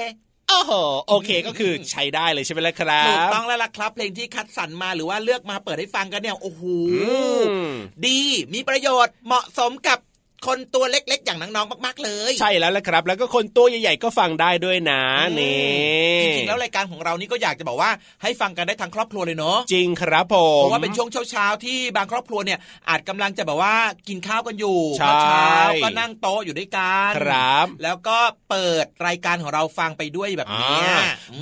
[0.50, 0.72] โอ้โห
[1.08, 6.62] โอเคก็คือใช้ได้เลยใช่ไหมล่ะครัถูกบต้องแล้วล่ะครับเพลงที่คัดสรรมาหรือว่าเลือกมาเปิดให้ฟังกันเนี่ยโอ้โห
[6.94, 7.72] อืม
[8.06, 8.20] ดี
[8.54, 9.98] มีประโยชน์เหมาะสมกับ
[10.46, 15.02] คนตัวเล็ก ๆ อย่างน้องๆมาก ๆ เลย ใช่แล้วละครับ แล้วก็คนตัวใหญ่ๆก็ฟังได้ด้วยนะ
[15.40, 17.90] นี่จริงๆแล้วรายการของเรานี่ก็อยากจะบอกว่า
[18.22, 23.74] ให้ฟังกันได้ทั้งครอบครัวเลยเนาะจริงครับผมเพราะว่าเป็นช่วงเช้าๆที่บางครอบครัวเนี่ย อาจกำลังจะแบบว่า
[24.08, 25.44] กินข้าวกันอยู่ใช่ข้าวเช้า
[25.84, 28.18] ก็นั่งโต๊ะอยู่ด้วยกันครับแล้วก็
[28.50, 30.94] เปิดรายการของเราฟังไปด้วยแบบอ่าเนี้ย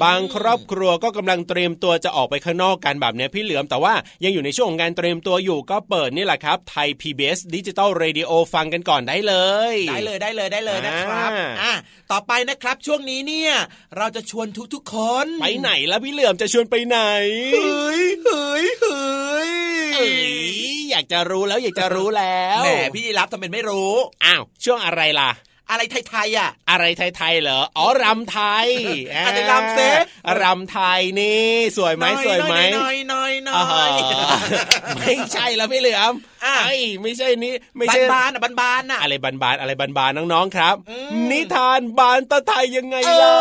[0.02, 3.94] บางครอบครัวก็กำลังเตรียมตัวจะออกไปข้างนอกกันแบบเนี้ยพี่เหลือมแต่ว่า
[4.24, 9.34] ยังอยู่ในช่วงของการเตรียมตัวอยู่ก็เปิดนี่แหละครับไทย PBS ดิจิตอลเรดิโอฟังกันก่อนได้เล
[9.72, 11.72] ย ได้เลยได้เลยได้เลยนะครับอ่าอะ
[12.10, 13.52] ต่อไปนะครับช่วงนี้เนี่ย
[13.96, 16.98] เราจะชวนทุกๆคนไปไหนแล้วพี่เหลือมจะชวนไปไหน
[17.54, 19.50] เฮ้ยเฮ้ยเฮ้ย
[19.94, 20.20] เอ้ย
[20.90, 23.92] อยากจะรู้แล้วอยากจะรู้แล้วแหมพี่ยีรับทำเป็นไม่รู้
[24.24, 25.30] อ้าวช่วงอะไรล่ะ
[25.70, 26.84] อะไรไทยๆอะ อะไร
[27.16, 28.68] ไทยๆเหรออ๋อรำไทย
[29.26, 29.80] อันนี้รำเซ
[30.42, 33.90] รำไทยนี่ สวยไหมสวยไหมน้อยน้อยน้อ่าอย
[34.98, 43.34] ไม่ใช่แล้วพี่เหลือมอะไอ้ยไม่ใช่นี่ไม่บาใช่นบานๆอะบานบานๆอะอะไรบานๆอะไรบานๆน้องๆครับอืมนิทานบานตะไทยยังไงเอล่ะ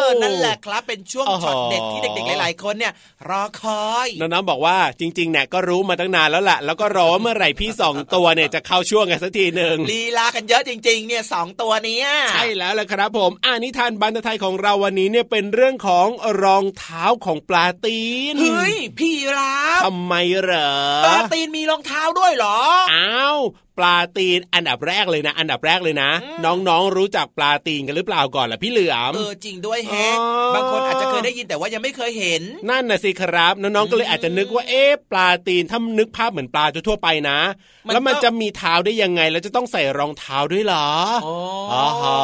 [0.00, 2.92] อนั่นแหละครับเป็นช่วงโอ้โหช็อตเด็ดที่เด็กๆ หลาย ๆ คนเนี่ย
[3.28, 16.08] รอคอยน้องๆบอกว่าจริงๆเนี่ยก็รู้มาตั้งนานแล้วล่ะ แล้วก็รอว่าเมื่อไหร่พี่สองตัวเนี่ยจะเข้าช่วงกันสักทีหนึ่งลีลากันเยอะจริง ๆ เนี่ยสองตัวเนี้ยใช่แล้วละครับผมอ่านิทานบันตะไทยของเราวันนี้เนี่ยเป็นเรื่องของ
[16.42, 18.00] รองเท้าของปลาตี
[18.32, 20.70] นเฮ้ยพี่รับทำไมเหรอ
[21.04, 22.58] ปลาตีนมีรองเท้าด้วยเหรอ
[22.92, 23.38] อ้าว
[23.78, 26.10] ปลาตีนอันดับแรกเลยนะ อันดับแรกเลยนะ
[26.44, 37.38] น้องๆรู้จักปลาตีนกันหรือเปล่าก่อนล่ะพี่เหลือมเออจริงด้วยแฮะอ๋อบางคนอาจจะเคยได้ยินแต่ว่ายังไม่เคยเห็น นั่นน่ะสิครับ น้องๆก็เลยอาจจะนึกว่าเอ๊ะปลาตีนถ้านึกภาพเหมือนปลาทั่วๆไปนะ
[37.86, 40.88] มันแล้วมันก็จะมีเท้าได้ยังไง แล้วจะต้องใส่รองเท้าด้วยเหรอ
[41.26, 41.36] อ๋อ
[41.72, 42.16] อ๋อฮะ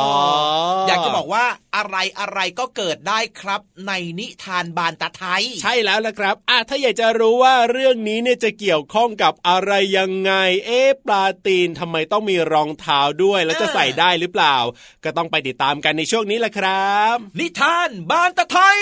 [0.87, 1.45] อยากจะบอกว่า
[1.77, 10.33] อะไรอะไรก็เกิดได้ครับในนิทานบานตะไทย ใช่แล้วละครับอะถ้าอยากจะรู้ว่าเรื่องนี้เนี่ยจะเกี่ยวข้องกับอะไรยังไง
[10.67, 14.57] เอ๊ะปลาตีนทำไมต้องมีรองเท้าด้วย แล้วจะใส่ได้หรือเปล่า
[15.05, 18.81] ก็ต้องไปติดตามกันในช่วงนี้แหละครับ นิทานบานตะไทย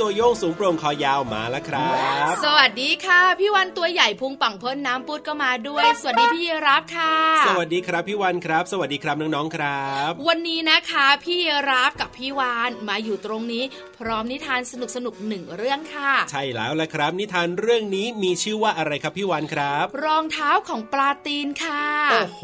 [0.00, 1.90] ตัวโยงสูงโปร่งคอยาวมาแล้วครั
[2.30, 7.14] บ สวัสดีค่ะ พี่วันตัวใหญ่พุงป่องพ้นน้ำปุดก็มาด้วย สวัสดีพี่รับค่ะ
[7.46, 11.38] สวัสดีครับพี่วันครับ สวัสดีครับน้องๆครับ วันนี้นะคะ พี่
[11.70, 13.64] รับกับพี่วานมาอยู่ตรงนี้
[13.98, 22.42] พร้อมนิทานสนุกสนุกๆหนึ่งเรื่องค่ะ ใช่แล้วละครับ นิทานเรื่องนี้มีชื่อว่าอะไรครับพี่วันครับ รองเท้าของปลาตีนค่ะโอ้โห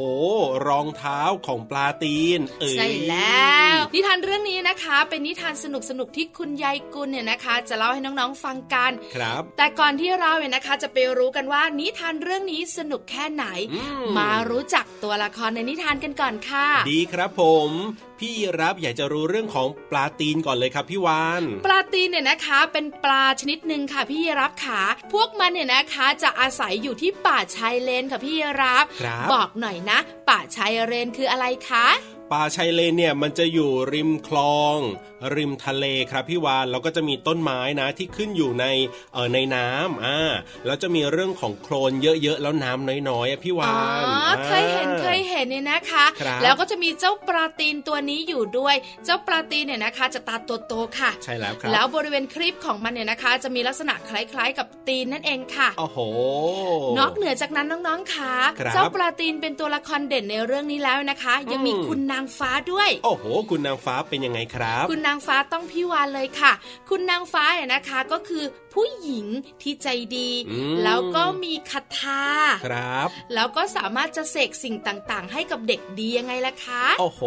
[0.69, 17.71] รองเท้าของปลาตีนเอ้ยใช่แล้ว นิทานเรื่องนี้นะคะ เป็นนิทานสนุกสนุกๆที่คุณยายกุลเนี่ยนะคะ จะเล่าให้น้องๆฟังกันครับ แต่ก่อนที่เราเนี่ยนะคะ จะไปรู้กันว่านิทานเรื่องนี้สนุกแค่ไหนอืมมารู้จักตัวละครในนิทานกันก่อนค่ะ ดีครับผม
[18.21, 24.81] พี่รับอยากจะรู้เรื่องของปลาตีนก่อนเลยครับพี่วานปลาตีนเนี่ยนะคะ เป็นปลาชนิดหนึ่งค่ะพี่รับขา
[25.13, 31.87] พวกมันเนี่ยนะคะ จะอาศัยอยู่ที่ป่าชายเลนค่ะพี่รับครับบอกหน่อยนะ ป่าชายเลนคืออะไรคะ
[32.33, 34.79] ป่าชายเลนเนี่ยมันจะอยู่ริมคลอง
[35.37, 38.65] ริมทะเลครับพี่วานแล้วก็จะมีต้นไม้นะที่ขึ้นอยู่ใน
[39.13, 40.19] เออในน้ำอ่า
[40.67, 43.75] แล้วจะมีเรื่องของโคลนเยอะๆแล้วน้ำน้อยๆอะพี่วาอ๋
[44.31, 55.99] อนเคยเห็นเคยเห็นเนี่ยนะคะครับแล้วก็จะมีเจ้าปลาตีนตัวนี้อยู่ด้วย เจ้าปลาตีนเนี่ยนะคะ จะตาโตๆค่ะ ใช่แล้วครับแล้วบริเวณครีบของมันเนี่ยนะคะ จะมีลักษณะคล้ายๆ กับตีนนั่นเองค่ะโอ้โห
[56.99, 66.53] นอกเหนือจากนั้นน้องๆคะครับเจ้าปลาตีนเป็นตัวละครเด่นในเรื่องนี้แล้วนะคะ ยังมีอืมคุณนางฟ้าด้วย โอ้โห คุณนางฟ้าเป็นยังไงครับ คุณนางฟ้าต้องพี่วานเลยค่ะ
[66.89, 68.45] คุณนางฟ้าเนี่ยนะคะก็คือ
[68.75, 69.27] ผู้หญิง
[69.63, 72.25] ที่ใจดีอืมแล้วก็มีคาถา
[72.67, 77.21] ครับ แล้วก็สามารถจะเสกสิ่งต่างๆ ให้กับเด็กดียังไงล่ะคะ โอ้โห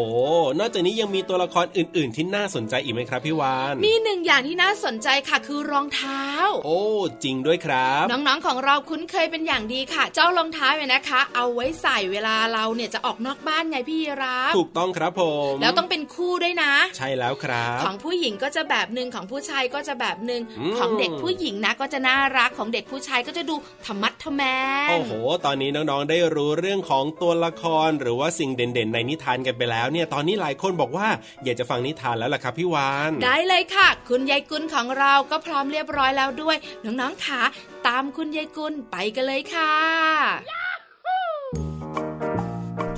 [0.59, 6.23] นอกจากนี้ยังมีตัวละครอื่น ๆ ที่น่าสนใจอีกไหมครับพี่วานมีหนึ่งอย่างที่น่าสนใจค่ะคือรองเท้า
[6.65, 6.81] โอ้
[7.23, 15.21] จริงด้วยครับ น้องๆของเราคุ้นเคยเป็นอย่างดีค่ะ เจ้ารองเท้าเนี่ยนะคะ เอาไว้ใส่เวลาเราเนี่ยจะออกนอกบ้านไงพี่รับถูกต้องครับผ
[15.51, 24.41] มแล้วต้องเป็นคู่ด้วยนะ ใช่แล้วครับ ของผู้หญิงก็จะแบบหนึ่งของผู้ชายก็จะแบบหนึ่งอืมของเด็กผู้หญิงนะก็จะน่ารักของเด็กผู้ชายก็จะดูธรรมัดทแม
[24.87, 25.11] งโอ้โห
[25.45, 31.07] ตอนนี้น้องๆได้รู้เรื่องของตัวละครหรือว่าสิ่งเด่นๆ ในนิทานกันไปแล้วเนี่ยตอนนี้หลายคนบอกว่า
[31.43, 37.41] อยากจะฟังนิทานแล้วล่ะครับพี่วานได้เลยค่ะ คุณยายกุลของเราก็พร้อมเรียบร้อยแล้วด้วย น้องๆค่ะ
[37.87, 39.73] ตามคุณยายกุลไปกันเลยค่ะ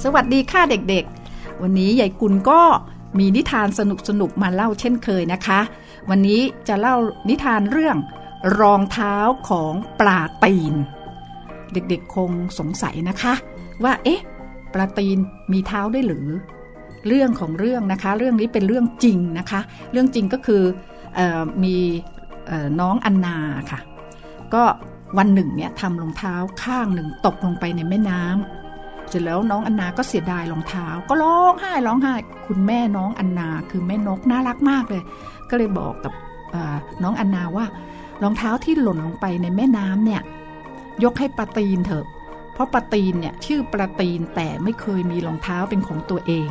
[0.03, 2.61] สวัสดีค่ะเด็กๆ วันนี้ยายกุลก็
[3.19, 5.59] มีนิทานสนุกๆมาเล่าเช่นเคยนะคะ
[6.09, 6.95] วันนี้จะเล่า
[7.29, 7.97] นิทานเรื่อง
[8.59, 9.15] รองเท้า
[9.49, 10.73] ของปลาตีน
[11.73, 13.33] เด็กๆคงสงสัยนะคะ
[13.83, 14.21] ว่าเอ๊ะ
[14.73, 15.17] ปลาตีน
[15.51, 16.27] มีเท้าได้หรือ
[17.07, 19.59] เรื่องของเรื่องนะคะ เรื่องนี้เป็นเรื่องจริงนะคะ
[19.91, 20.63] เรื่องจริงก็คือ
[21.19, 21.75] ออมี
[22.79, 23.37] น้องอันนา
[23.71, 23.79] ค่ะ
[24.53, 24.63] ก็
[25.17, 32.13] วันหนึ่งเนี่ยทำรองเท้าข้างหนึ่งตกลงไปในแม่น้ำเสร็จแล้วน้องอันนาก็เสียดายรองเท้า ก็ร้องไห้ร้องไห้
[32.47, 35.03] คุณแม่น้องอันนาคือแม่นกน่ารักมากเลย
[35.49, 36.13] ก็เลยบอกกับ
[37.03, 37.65] น้องอันนาว่า
[38.23, 40.21] รองเท้าที่หล่นลงไปในแม่น้ำเนี่ย
[41.03, 42.05] ยกให้ปลาตีนเถอะ
[42.53, 46.49] เพราะปลาตีนเนี่ยชื่อปลาตีนแต่ไม่เคยมีรองเท้าเป็นของตัวเอง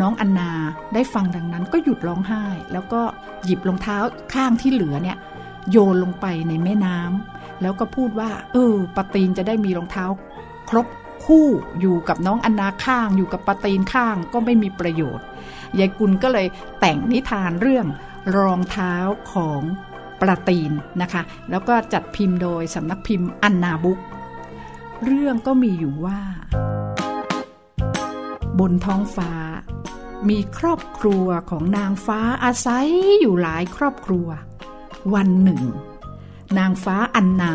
[0.00, 0.52] น้องอันนา
[0.94, 3.00] ได้ฟังดังนั้นก็หยุดร้องไห้ แล้วก็
[3.44, 3.96] หยิบรองเท้า
[4.34, 5.16] ข้างที่เหลือเนี่ย
[5.70, 10.04] โยนลงไปในแม่น้ำแล้วก็พูดว่า เออปาตีนจะได้มีรองเท้า
[10.70, 10.86] ครบ
[11.24, 11.46] คู่
[11.80, 15.26] อยู่กับน้องอันนาข้างอยู่กับปาตีนข้างก็ไม่มีประโยชน์
[15.78, 16.46] ยายกุลก็เลย
[16.80, 17.86] แต่งนิทานเรื่อง
[18.36, 18.94] รองเท้า
[19.32, 19.62] ของ
[20.22, 23.98] ปลาตีนนะคะ แล้วก็จัดพิมพ์โดยสำนักพิมพ์อันนาบุ๊ก
[25.04, 26.20] เรื่องก็มีอยู่ว่า
[28.58, 29.32] บนท้องฟ้า
[30.28, 32.86] มีครอบครัวของนางฟ้าอาศัย
[33.20, 34.28] อยู่หลายครอบครัว
[35.14, 35.62] วันหนึ่ง
[36.58, 37.54] นางฟ้าอันนา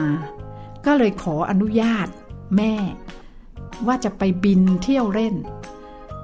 [0.85, 2.07] ก็เลยขออนุญาต
[2.55, 2.73] แม่
[3.87, 5.35] ว่าจะไปบินเที่ยวเล่น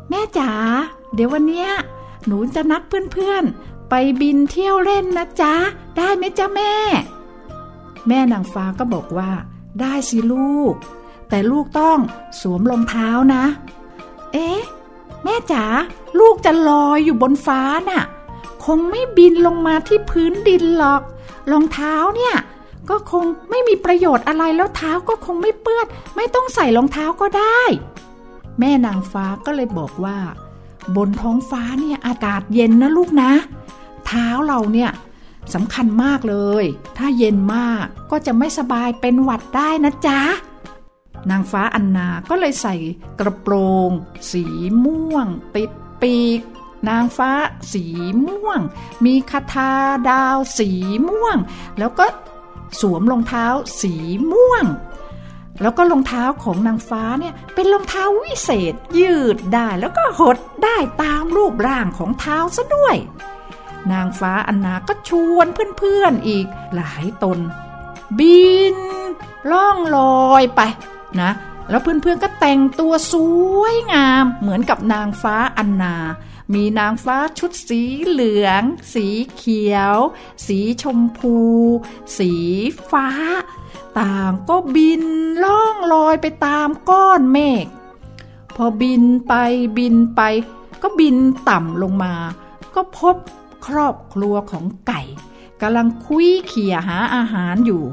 [0.09, 0.51] แม่จ๋า
[1.13, 1.69] เดี๋ยววันเนี้ย
[2.25, 5.55] หนูจะนัดเพื่อนๆ ไปบินเที่ยวเล่นนะจ๊ะ
[5.97, 6.73] ได้ไหมจ๊ะแม่
[8.07, 9.31] แม่นางฟ้าก็บอกว่า
[9.81, 10.73] ได้สิลูก
[11.29, 11.99] แต่ลูกต้อง
[12.41, 13.43] สวมรองเท้านะ
[14.33, 14.61] เอ๊ะ
[15.23, 15.65] แม่จ๋า
[16.19, 18.03] ลูกจะลอยอยู่บนฟ้าน่ะ
[18.65, 21.01] คงไม่บินลงมาที่พื้นดินหรอก
[21.51, 22.35] รองเท้าเนี่ย
[22.89, 25.85] ก็คงไม่มีประโยชน์อะไรแล้วเท้าก็คงไม่เปื้อน
[26.15, 27.61] ไม่ต้องใส่รองเท้าก็ได้
[28.59, 30.17] แม่นางฟ้าก็เลยบอกว่า
[30.95, 33.31] บนท้องฟ้าเนี่ยอากาศเย็นนะลูกนะ
[34.07, 34.91] เท้าเราเนี่ย
[35.53, 36.65] สำคัญมากเลย
[36.97, 40.21] ถ้าเย็นมากก็จะไม่สบายเป็นหวัดได้นะจ๊ะ
[41.29, 42.75] นางฟ้าอันนาก็เลยใส่
[43.19, 43.53] กระโปร
[43.87, 43.89] ง
[44.31, 44.43] สี
[44.85, 46.41] ม่วง ติดปีก
[46.89, 47.31] นางฟ้า
[47.73, 47.83] สี
[48.27, 48.59] ม่วง
[49.05, 49.71] มีคาทา
[50.09, 50.69] ดาวสี
[51.09, 51.37] ม่วง
[51.79, 52.05] แล้วก็
[52.81, 53.45] สวมรองเท้า
[53.81, 53.93] สี
[54.31, 54.65] ม่วง
[55.61, 62.95] แล้วก็รองเท้าของนางฟ้าเนี่ยเป็นรองเท้าวิเศษยืดได้แล้วก็หดได้ตามรูปร่างของเท้าซะด้วย
[63.91, 67.39] นางฟ้าอันนาก็ชวนเพื่อนๆอีกหลายตน
[68.19, 68.77] บิน
[69.51, 70.61] ล่องลอยไป
[71.21, 71.31] นะ
[71.69, 73.15] แล้วเพื่อนๆก็แต่งตัวส
[73.61, 75.95] วยงาม เหมือนกับนางฟ้าอันนา
[76.53, 78.63] มีนางฟ้าชุดสีเหลือง
[78.93, 79.05] สี
[79.35, 79.97] เขียว
[80.47, 81.37] สีชมพู
[82.17, 82.31] สี
[82.91, 83.07] ฟ้า
[83.99, 85.03] ต่างก็บิน
[85.43, 87.65] ล่องลอยไปตามก้อนเมฆ
[88.55, 89.33] พอบินไป
[89.77, 90.21] บินไป
[90.81, 91.17] ก็บิน
[91.49, 92.13] ต่ำลงมา
[92.75, 93.15] ก็พบ
[93.65, 95.01] ครอบครัวของไก่
[95.61, 97.83] กำลังคุยเขี่ยหาอาหารอยู่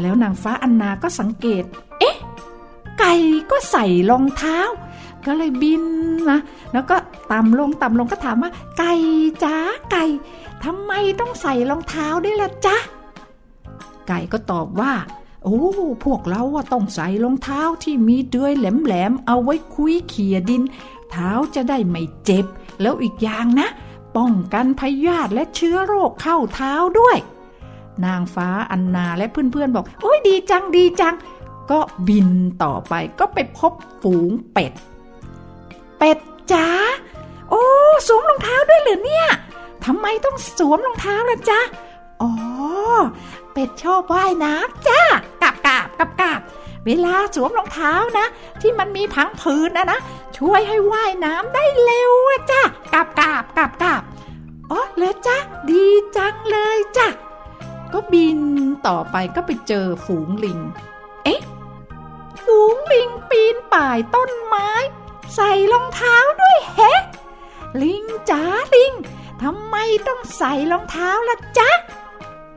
[0.00, 1.64] แล้วนางฟ้าอันนาก็สังเกต
[2.00, 2.16] เอ๊ะ
[2.98, 3.14] ไก่
[3.50, 4.58] ก็ใส่รองเท้า
[5.26, 5.84] ก็เลยบิน
[6.30, 6.40] นะ
[6.72, 6.96] แล้วก็
[7.32, 8.92] ต่ำลงต่ำลงก็ถามว่า ไก่
[9.44, 9.56] จ้า
[9.92, 10.04] ไก่
[10.64, 12.76] ทำไมต้องใส่รองเท้าด้วยล่ะจ๊ะ
[14.08, 14.92] ไก่ก็ตอบว่า
[15.44, 15.60] โอ้
[16.04, 20.62] พวกเราอะต้องใส่รองเท้าที่มีเดือยแหลมๆเอาไว้คุยเขี่ยดิน
[21.10, 22.44] เท้าจะได้ไม่เจ็บ
[22.80, 23.68] แล้วอีกอย่างนะ
[24.16, 27.16] ป้องกันพยาธิและเชื้อโรคเข้าเท้าด้วย
[28.04, 31.14] นางฟ้าอันนาและเพื่อนๆบอก โอ้ยดีจังดีจัง
[31.70, 32.28] ก็บิน
[32.62, 34.72] ต่อไปก็ไปพบฝูงเป็ด
[35.98, 36.18] เป็ด
[36.52, 36.66] จ๋า
[37.50, 37.64] โอ้
[38.06, 39.28] สวมรองเท้าด้วยเหรอเนี่ย
[39.84, 41.60] ทำไมต้องสวมรองเท้าล่ะจ๊ะ
[42.22, 42.32] อ๋อ
[43.52, 45.02] เป็ดชอบว่ายน้ำจ้า
[45.42, 46.40] กาบกาบกาบกาบ
[46.86, 48.26] เวลาสวมรองเท้านะ
[48.60, 49.98] ที่มันมีพังผืนนะนะ
[50.38, 52.12] ช่วยให้ว่ายน้ำได้เร็ว
[52.50, 52.62] จ้า
[52.92, 54.02] กาบกาบกาบกาบ
[54.70, 55.36] อ๋อเลยจ้ะ
[55.70, 55.84] ดี
[56.16, 57.08] จังเลยจ้ะ
[57.92, 58.40] ก็บิน
[58.86, 60.60] ต่อไปก็ไปเจอฝูงลิง
[61.24, 61.40] เอ๊ะ
[62.44, 64.70] ฝูงลิงปีนป่ายต้นไม้
[65.34, 66.80] ใส่รองเท้าด้วยเฮ
[67.82, 68.42] ลิงจ๋า
[68.74, 68.92] ลิง
[69.42, 69.76] ทำไม
[70.08, 71.70] ต้องใส่รองเท้าล่ะจ๊ะ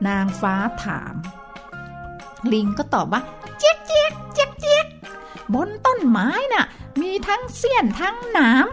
[0.06, 1.14] นางฟ้าถาม
[2.52, 3.22] ลิงก็ตอบว่า
[3.58, 4.86] เจี๊ยกเจี๊ยกเจี๊ยกเจี๊ยก
[5.54, 6.64] บนต้นไม้น่ะ
[7.00, 8.66] มีทั้งเสี้ยนทั้งหนาม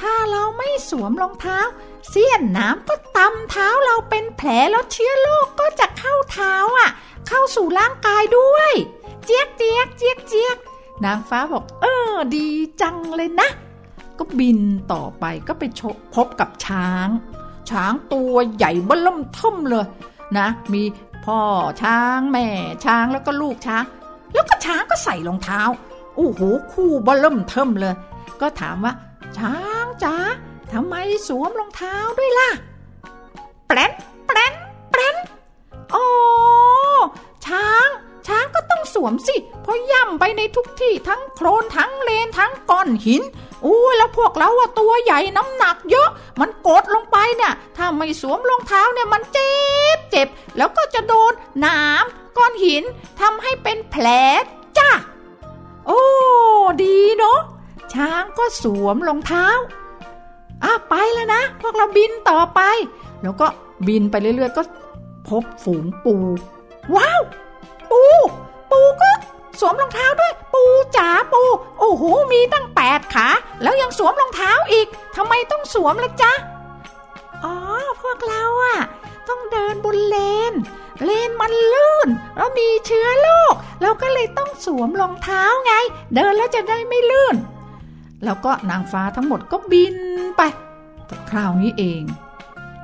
[0.00, 1.58] ถ้าเราไม่สวมรองเท้า
[2.08, 6.90] เสี้ยนหนามก็ตำเท้าเราเป็นแผลแล้วเชื้อโรคก็จะเข้าเท้าอะ
[7.28, 8.72] เข้าสู่ร่างกายด้วย
[9.24, 10.56] เจี๊ยกเจี๊ยกเจี๊ยกเจี๊ยก
[11.04, 12.48] นางฟ้าบอก เออ ดี
[12.80, 13.48] จังเลยนะ
[14.18, 14.60] ก็บิน
[14.92, 15.62] ต่อไปก็ไป
[16.14, 17.08] พบกับช้าง
[17.70, 19.86] ช้างตัวใหญ่บิ่มทิมเลย
[20.38, 20.82] นะ มี
[21.24, 21.40] พ่อ
[21.82, 22.46] ช้างแม่
[22.84, 23.84] ช้างแล้วก็ลูกช้าง
[24.34, 25.62] แล้วก็ช้างก็ใส่รองเท้า
[26.16, 26.40] โอ้โห
[26.72, 27.94] คู่เบิ่มเทิมเลย
[28.40, 28.92] ก็ถามว่า
[29.38, 30.14] ช้างจ๋า
[30.72, 30.94] ทำไม
[31.28, 32.50] สวมรองเท้าด้วยล่ะ
[33.66, 33.90] แปลน
[34.26, 34.52] แปลน
[34.90, 35.14] แปลน
[35.90, 36.06] โอ้
[37.46, 37.88] ช้าง
[38.26, 43.22] ช้างก็ต้องสวมสิ เพราะย่ำไปในทุกที่ทั้งโครนทั้งเลนทั้งก้อนหิน
[43.64, 46.08] อู้แล้วพวกเราอะตัวใหญ่น้ำหนักเยอะ
[46.40, 49.54] มันกดลงไปเนี่ย ถ้าไม่สวมรองเท้าเนี่ยมันเจ็
[49.96, 51.32] บเจ็บ แล้วก็จะโดน
[51.64, 52.84] น้ำ ก้อนหิน
[53.20, 54.06] ทำให้เป็นแผล
[54.78, 54.90] จ้า
[55.86, 56.02] โอ้
[56.82, 57.40] ดีเนาะ
[57.92, 59.46] ช้างก็สวมรองเท้า
[60.64, 62.60] อะไปแล้วนะ พวกเราบินต่อไป
[63.22, 63.46] แล้วก็
[63.88, 64.62] บินไปเรื่อยๆ ก็
[65.28, 66.14] พบฝูงปู
[66.96, 67.20] ว้าว
[67.90, 68.02] ปู
[68.70, 69.10] ปูก็
[69.60, 70.62] สวมรองเท้าด้วย ปู
[70.96, 71.42] จ๋าปู
[71.78, 72.02] โอ้โห
[72.32, 73.28] มีตั้งแปดขา
[73.62, 76.32] แล้วยังสวมรองเท้าอีกทำไมต้องสวมล่ะจ๊ะ
[77.44, 77.56] อ๋อ
[78.02, 78.78] พวกเราอะ
[79.28, 80.16] ต้องเดินบนเล
[80.50, 80.52] น
[81.04, 85.72] เลนมันลื่น แล้วมีเชื้อโรคเราก็เลยต้องสวมรองเท้าไง
[86.14, 87.36] เดินแล้วจะได้ไม่ลื่น
[88.24, 89.96] แล้วก็นางฟ้าทั้งหมดก็บิน
[90.36, 90.42] ไป
[91.06, 92.02] แต่คราวนี้เอง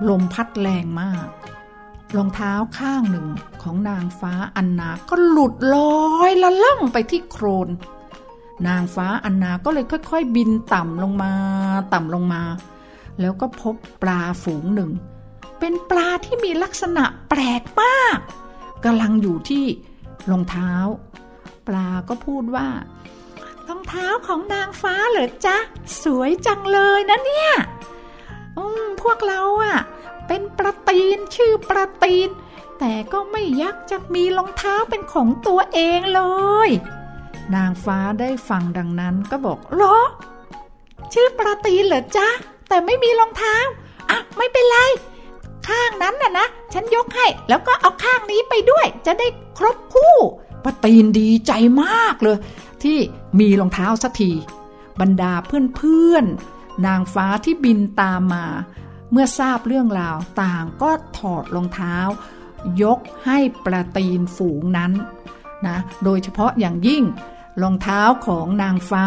[0.09, 1.27] ลมพัดแรงมาก
[2.17, 3.27] รองเท้าข้างหนึ่ง
[3.63, 7.69] ของนางฟ้าอันนาก็หลุดลอยละล่องไปที่โครน
[8.69, 11.33] นางฟ้าอันนาก็เลยค่อย ๆ บินต่ำลงมา
[11.95, 12.43] ต่ำลงมา
[13.21, 14.91] แล้วก็พบปลาฝูงหนึ่ง
[15.59, 18.19] เป็นปลาที่มีลักษณะแปลกมาก
[18.85, 19.65] กำลังอยู่ที่
[20.31, 20.73] รองเท้า
[21.67, 22.69] ปลาก็พูดว่า
[23.69, 25.57] รองเท้าของนางฟ้าเหรอจ๊ะ
[26.03, 27.53] สวยจังเลยนะเนี่ย
[28.57, 29.79] อืมพวกเราอะ
[30.27, 32.29] เป็นประตีนชื่อประตีน
[32.79, 36.23] แต่ก็ไม่ยักจะมีรองเท้าเป็นของตัวเองเล
[36.67, 36.69] ย
[37.55, 39.99] นางฟ้าได้ฟังดังนั้นก็บอกหรอ
[41.13, 42.29] ชื่อประตีนเหรอจ๊ะ
[42.69, 43.57] แต่ไม่มีรองเท้า
[44.11, 44.79] อะไม่เป็นไร
[45.69, 49.27] ข้างนั้นน่ะนะ ฉันยกให้ แล้วก็เอาข้างนี้ไปด้วย จะได้
[49.59, 50.17] ครบคู่
[50.65, 51.53] ประตีนดีใจ
[51.83, 52.39] มากเลย
[52.83, 52.99] ที่
[53.39, 54.33] มีรองเท้าสักที
[55.01, 58.47] บรรดาเพื่อนๆ นางฟ้าที่บินตามมา
[59.13, 61.97] เมื่อทราบเรื่องราวต่างก็ถอดรองเท้า
[62.83, 64.93] ยกให้ประตีนฝูงนั้น
[65.67, 67.03] นะ โดยเฉพาะอย่างยิ่ง
[67.63, 69.07] รองเท้าของนางฟ้า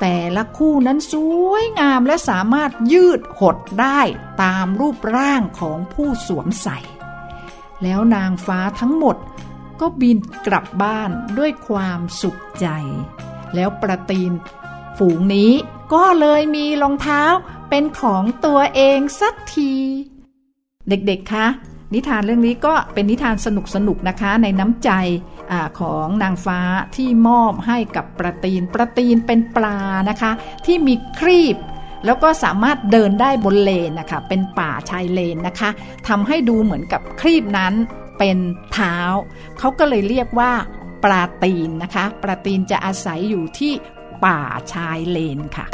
[0.00, 1.14] แต่ละคู่นั้นส
[1.50, 4.00] วยงามและสามารถยืดหดได้
[4.42, 6.78] ตามรูปร่างของผู้สวมใส่
[7.82, 9.16] แล้วนางฟ้าทั้งหมด
[9.80, 12.66] ก็บินกลับบ้านด้วยความสุขใจ
[13.54, 14.32] แล้วประตีน
[14.98, 15.52] ฝูงนี้
[15.92, 17.22] ก็เลยมีรองเท้า
[17.68, 19.72] เป็นของตัวเองสักที
[20.88, 21.46] เด็กๆ คะ
[21.94, 23.48] นิทานเรื่องนี้ก็เป็นนิทานส
[23.86, 24.90] นุกๆนะคะในน้ำใจ
[25.52, 26.60] อของนางฟ้า
[26.96, 29.78] ที่มอบให้กับประตีน ประตีนเป็นปลา
[30.10, 30.30] นะคะ
[30.66, 31.56] ที่มีครีบ
[32.06, 35.70] แล้วก็สามารถเดินได้บนเลนนะคะ เป็นป่าชายเลนนะคะ
[36.08, 37.74] ทำให้ดูเหมือนกับครีบนั้น
[38.18, 38.38] เป็น
[38.72, 38.96] เท้า
[39.58, 40.52] เขาก็เลยเรียกว่า
[41.04, 43.72] ปลาตีนนะคะ ปลาตีนจะอาศัยอยู่ที่
[44.24, 44.38] ป่า
[44.72, 45.66] ชายเลนค่ะ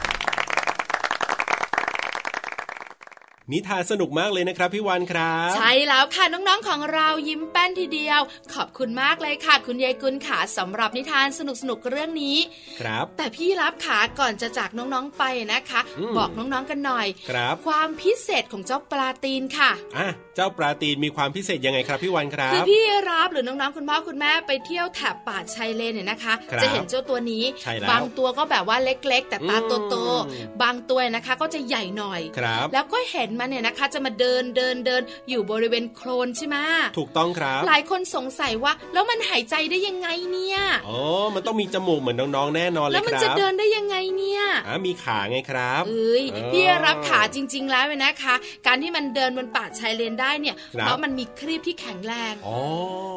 [3.53, 8.21] นิทานสนุกมากเลยนะครับพี่วันครับ ใช่แล้วค่ะน้องๆของเรายิ้มแป้นทีเดียว
[8.55, 12.37] ขอบคุณมากเลยค่ะ คุณยายกุลขาสำหรับนิทานสนุกๆเรื่องนี้
[12.81, 15.23] ครับ แต่พี่รับขาก่อนจะจากน้องๆไป
[15.53, 36.57] นะคะอืมบอกน้องๆกันหน่อยครับความพิเศษของเจ้าปลาตีนค่ะอะ เจ้าปลาตีนมีความพิเศษยังไงครับพี่วันครัคือบพี่รับหรือน้องๆคุณพ่อคุณแม่ไปเที่ยวแถบป่าชายเลนเนี่ยนะคะครับจะเห็นเจ้าตัวนี้ใช่แล้วบางตัวก็แบบว่าเล็ก ๆ แต่ตาอืมโตๆบางตัวนะคะก็จะใหญ่หน่อยครับแล้วก็เห็นมันเนี่ยนะคะ จะมาเดินเดินเดินอยู่บริเวณโคลนใช่ไหม
[36.99, 40.59] ถูกต้องครับ หลายคนสงสัยว่าแล้วมันหายใจได้ยังไงเนี่ย
[40.89, 40.99] อ๋อ
[41.35, 48.35] มันต้องมีจมูกเหมือนน้องๆแน่นอนเลแล้ยวคมันรับจะเดินได้ยังไงเนี่ยอะมีขาไงครับเอ้ยเออพี่รับขาจริง ๆ แล้วเว้ยนะคะ
[48.67, 52.59] การที่มันเดินบนป่าชายเลนได้เนี่ยครับเพราะมันมีครีบที่แข็งแรงอ๋อ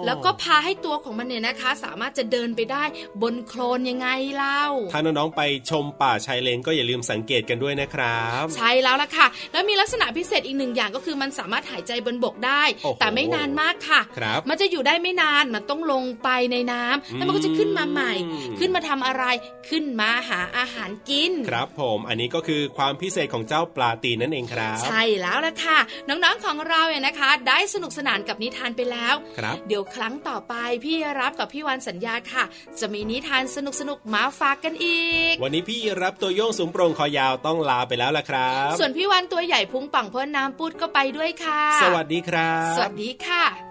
[0.06, 2.84] แล้วก็พาให้ตัวของมันเนี่ยนะคะ สามารถจะเดินไปได้
[3.22, 19.24] บนโคลนยังไงเล่า ถ้าน้องๆไปชมป่าชายเลนก็อย่าลืมสังเกตกันด้วยนะครับ ใช่แล้วล่ะค่ะ แล้วมีลักษณะพิเศษอีกหนึ่งอย่างก็คือมันสามารถหายใจบนบกได้โอ้โหแต่ไม่นานมากค่ะครับมันจะอยู่ได้ไม่นานมันต้องลงไปในน้ำแล้วมันก็จะขึ้นมาใหม่อืมขึ้นมาทำอะไร
[19.70, 30.54] ขึ้นมาหาอาหารกิน ครับผมอันนี้ก็คือความพิเศษของเจ้าปลาตีนนั่นเองครับ ใช่แล้วล่ะค่ะ น้องๆของเราเนี่ยนะคะ ได้สนุกสนานกับนิทานไปแล้วครับเดี๋ยวครั้งต่อไป
[30.86, 32.44] พี่รับกับพี่วันสัญญาค่ะ
[32.80, 33.58] จะมีนิทานส
[33.90, 43.69] นุกๆมาฝากกันอีก วันนี้พี่รับตัวโยงสูงโปร่งคอยาวต้องลาไปแล้วล่ะครับ ส่วนพี่วันตัวใหญ่พุงป่องพ่นน้ำปุดก็ไปด้วยค่ะ สวัสดีครับ สวัสดีค่ะ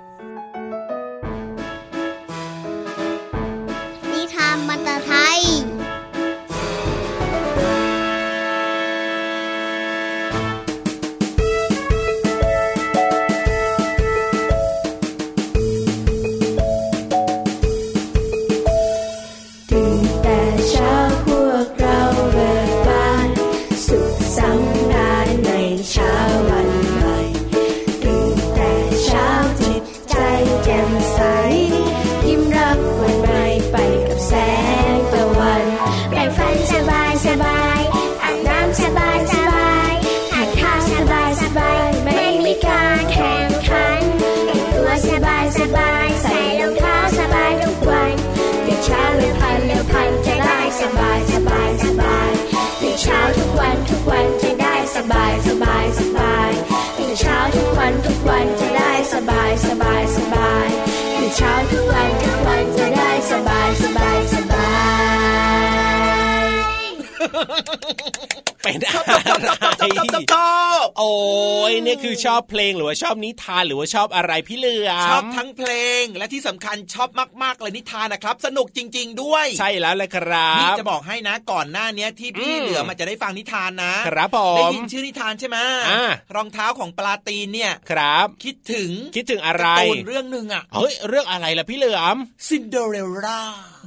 [72.89, 75.71] รือว่าชอบนิทานหรือว่าชอบอะไรพี่เหลือมชอบทั้งเพล
[76.03, 77.09] งและที่สำคัญชอบ
[77.43, 85.59] มากๆเลยนิทานนะครับ สนุกจริง ๆ ด้วย ใช่แล้วแหละครับนี่จะบอกให้นะก่อนหน้าเนี้ยที่พี่อืมเหลือมันจะได้ฟังนิทานนะครับพอได้ยินชื่อนิทานใช่ไหม
[85.91, 92.17] อ่ารองเท้าของปลาตีนเนี่ยครับ คิดถึงคิดถึงอะไรการ์ตูนเรื่องหนึ่งอะเฮ้ยเรื่องอะไรล่ะพี่เหลือม
[92.49, 93.41] ซินเดอเรลล่า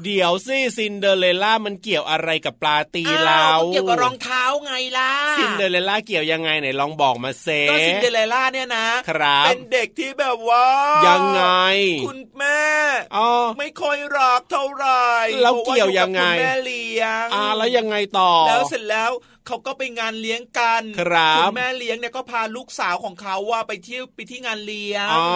[0.05, 10.67] เดี๋ยวสิซินเดอเรลล่ามันเกี่ยวอะไรกับปลาตีนเราเกี่ยวกับรองเท้าไงล่ะซินเดอเรลล่าเกี่ยวยังไงไหนลองบอกมาซิก็ซินเดอเรลล่าเนี่ยนะครับเป็นเด็กที่แบบว่า
[11.07, 11.43] ยังไง
[12.05, 12.63] คุณแม่
[13.15, 13.29] อ๋อ
[13.59, 15.07] ไม่ค่อยรักเท่าไหร่
[15.41, 19.11] แล้วเกี่ยวยังไงเพราะว่าอกับคุณแม่เลี้ยงอ่าแล้วยังไงต่อ แล้วเสร็จแล้ว
[19.47, 25.27] เขาก็ไปงานเลี้ยงกันครับคุณแม่เลี้ยงเนี่ยก็พาลูกสาวของเขาว่าไปเที่ยวไปที่งานเลี้ยงอ๋อ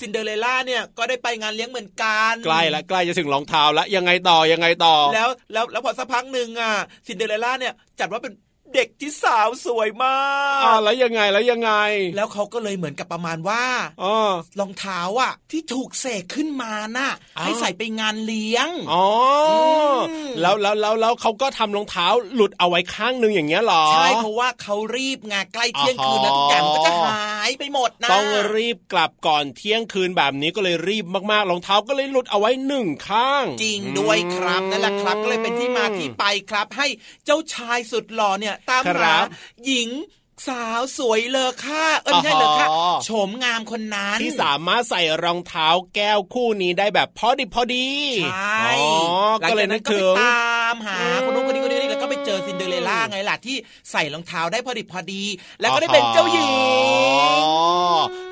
[0.00, 6.72] ซินเดอเรลล่าเนี่ยก็ได้ไปงานเลี้ยงเหมือนกันใกล้ละใกล้จะถึงรองเท้าแล้วยังไงต่อยังไงต่อ แล้วแล้วแล้วพอสักพักหนึ่งอะ
[7.06, 8.32] ซินเดอเรลล่าเนี่ยจัดว่าเป็น
[8.74, 10.14] เด็กที่สาวสวยมา
[10.64, 11.72] อ่ากแล้วยังไงแล้วยังไง
[12.16, 13.64] แล้วเขาก็เลยเหมือนกับประมาณว่า
[14.02, 14.14] อ๋อ
[14.60, 19.06] รองเท้าอะ ที่ถูกเสกขึ้นมาน่ะอ้าวให้ใส่ไปงานเลี้ยงอ๋อ
[20.02, 20.10] อม
[20.40, 36.86] แล้วแล้วแล้วแล้วเขาก็ทำรองเท้าหลุดเอาไว้ข้างหนึ่งอย่างเงี้ยเหรอใช่เพราะว่าเขารีบไงใกล้เที่ยงคืนแล้วอ๋อทุกอย่างมันก็จะหายไปหมดนะต้องรีบกลับก่อนเที่ยงคืนแบบนี้ก็เลยรีบมากๆรองเท้าก็เลยหลุดเอาไว้หนึ่งข้าง จริงด้วยครับนั่นแหละครับก็เลยเป็นที่มาที่ไปครับ ให้
[37.24, 39.26] เจ้าชายสุดหล่อเนี่ยตามหาครับ
[39.66, 39.88] หญิง
[40.46, 47.88] สาวสวยเลอค่าเออไม่ใช่เลอค่าอ๋อโฉมงามคนนั้น ที่สามารถใส่รองเท้าแก้วคู่นี้ได้แบบพอดีพอดี
[48.24, 48.92] ใช่อ๋อก็เลยนึกถึง
[49.40, 53.56] หลังจากนั้นก็ถึไปงตามหาคนนู้นคนนี้คนนี้แล้วก็ไปเจอซินเดอเรลล่าไงล่ะที่
[53.90, 55.22] ใส่รองเท้าได้พอดีพอดี
[55.60, 56.50] แล้วก็ได้เป็นเจ้าหญิง
[57.44, 57.54] อ๋อ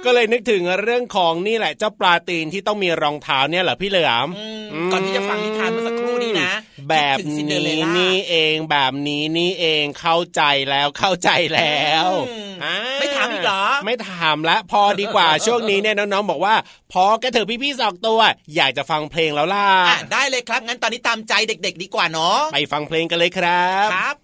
[0.04, 4.44] ก็เลยนึกถึงเรื่องของนี่แหละเจ้าปลาตีนที่ต้องมีรองเท้าเนี่ยเหรอพี่เหลือมอื
[4.86, 6.52] มก่อนที่จะฟังนิทานเมื่อสักครู่นี้นะ
[6.88, 16.54] แบบคิดถึงซินเดอนี้เรลล่านี่เองแบบนี้นี่เองเข้าใจแล้วเข้าใจแล้วอืมอ่ไม่ถามอีกเหรอ ไม่ถามละพอดีกว่าช่วงนี้เนี่ยน้องๆบอกว่า
[16.92, 18.20] พอกระเถอะพี่ๆสองตัว
[18.54, 24.16] อยากจะฟังเพลงแล้วล่ะอะได้เลยครับงั้นตอนนี้ตามใจเด็ก ๆ ดีกว่าเนาะไปฟังเพลงกันเลยครับครับ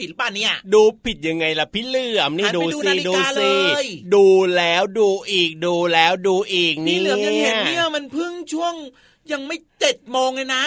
[0.00, 3.44] ผิดหรือเปล่าเนี่ย ดูผิดยังไงล่ะพี่เหลือมนี่หันดูไปดูสินาฬิดูกาสิเล
[3.84, 4.26] ยดู
[4.56, 8.74] แล้วดูอีกดูแล้วดูอีกนี่นี่เหลือมยังเห็นเนี่ยมันเพิ่งช่วง
[9.32, 10.62] ยังไม่ เจ็ดโมงเลยนะ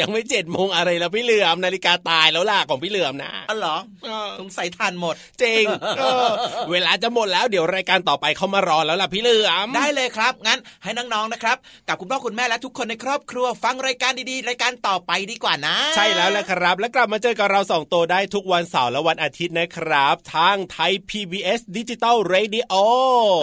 [0.00, 5.64] ยังไม่เจ็ดโมงอะไรแล้วพี่เหลือมนาฬิกาตายแล้วล่ะของพี่เหลือมนะอ๋อเหรอเออสงสัยทานหมดจริง
[5.98, 6.26] เออ
[6.70, 11.56] เวลาจะหมดแล้วเดี๋ยวรายการต่อไปเขามารอแล้วล่ะพี่เหลือมได้เลยครับ งั้นให้น้องๆนะครับ
[11.88, 22.72] กับคุณพ่อคุณแม่และทุกคนในครอบครัวฟังรายการดีๆ รายการต่อไปดีกว่านะ ใช่แล้วแหละครับ และกลับมาเจอกับเราสองตัวได้ทุกวันเสาร์และวันอาทิตย์นะครับ ทางไทย PBS ดิจิตอล Radio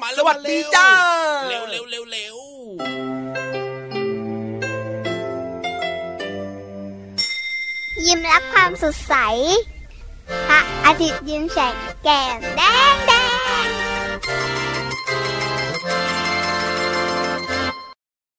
[0.00, 0.88] มาสวัสดีจ้า
[1.48, 2.36] เร็วเร็วเร็วเร็ว
[8.06, 9.14] ยิ้มรับความสดใส
[10.48, 11.74] พระอาทิตย์ยิ้มแฉก
[12.04, 12.62] แก้มแด
[12.94, 13.12] งแด
[13.66, 13.68] ง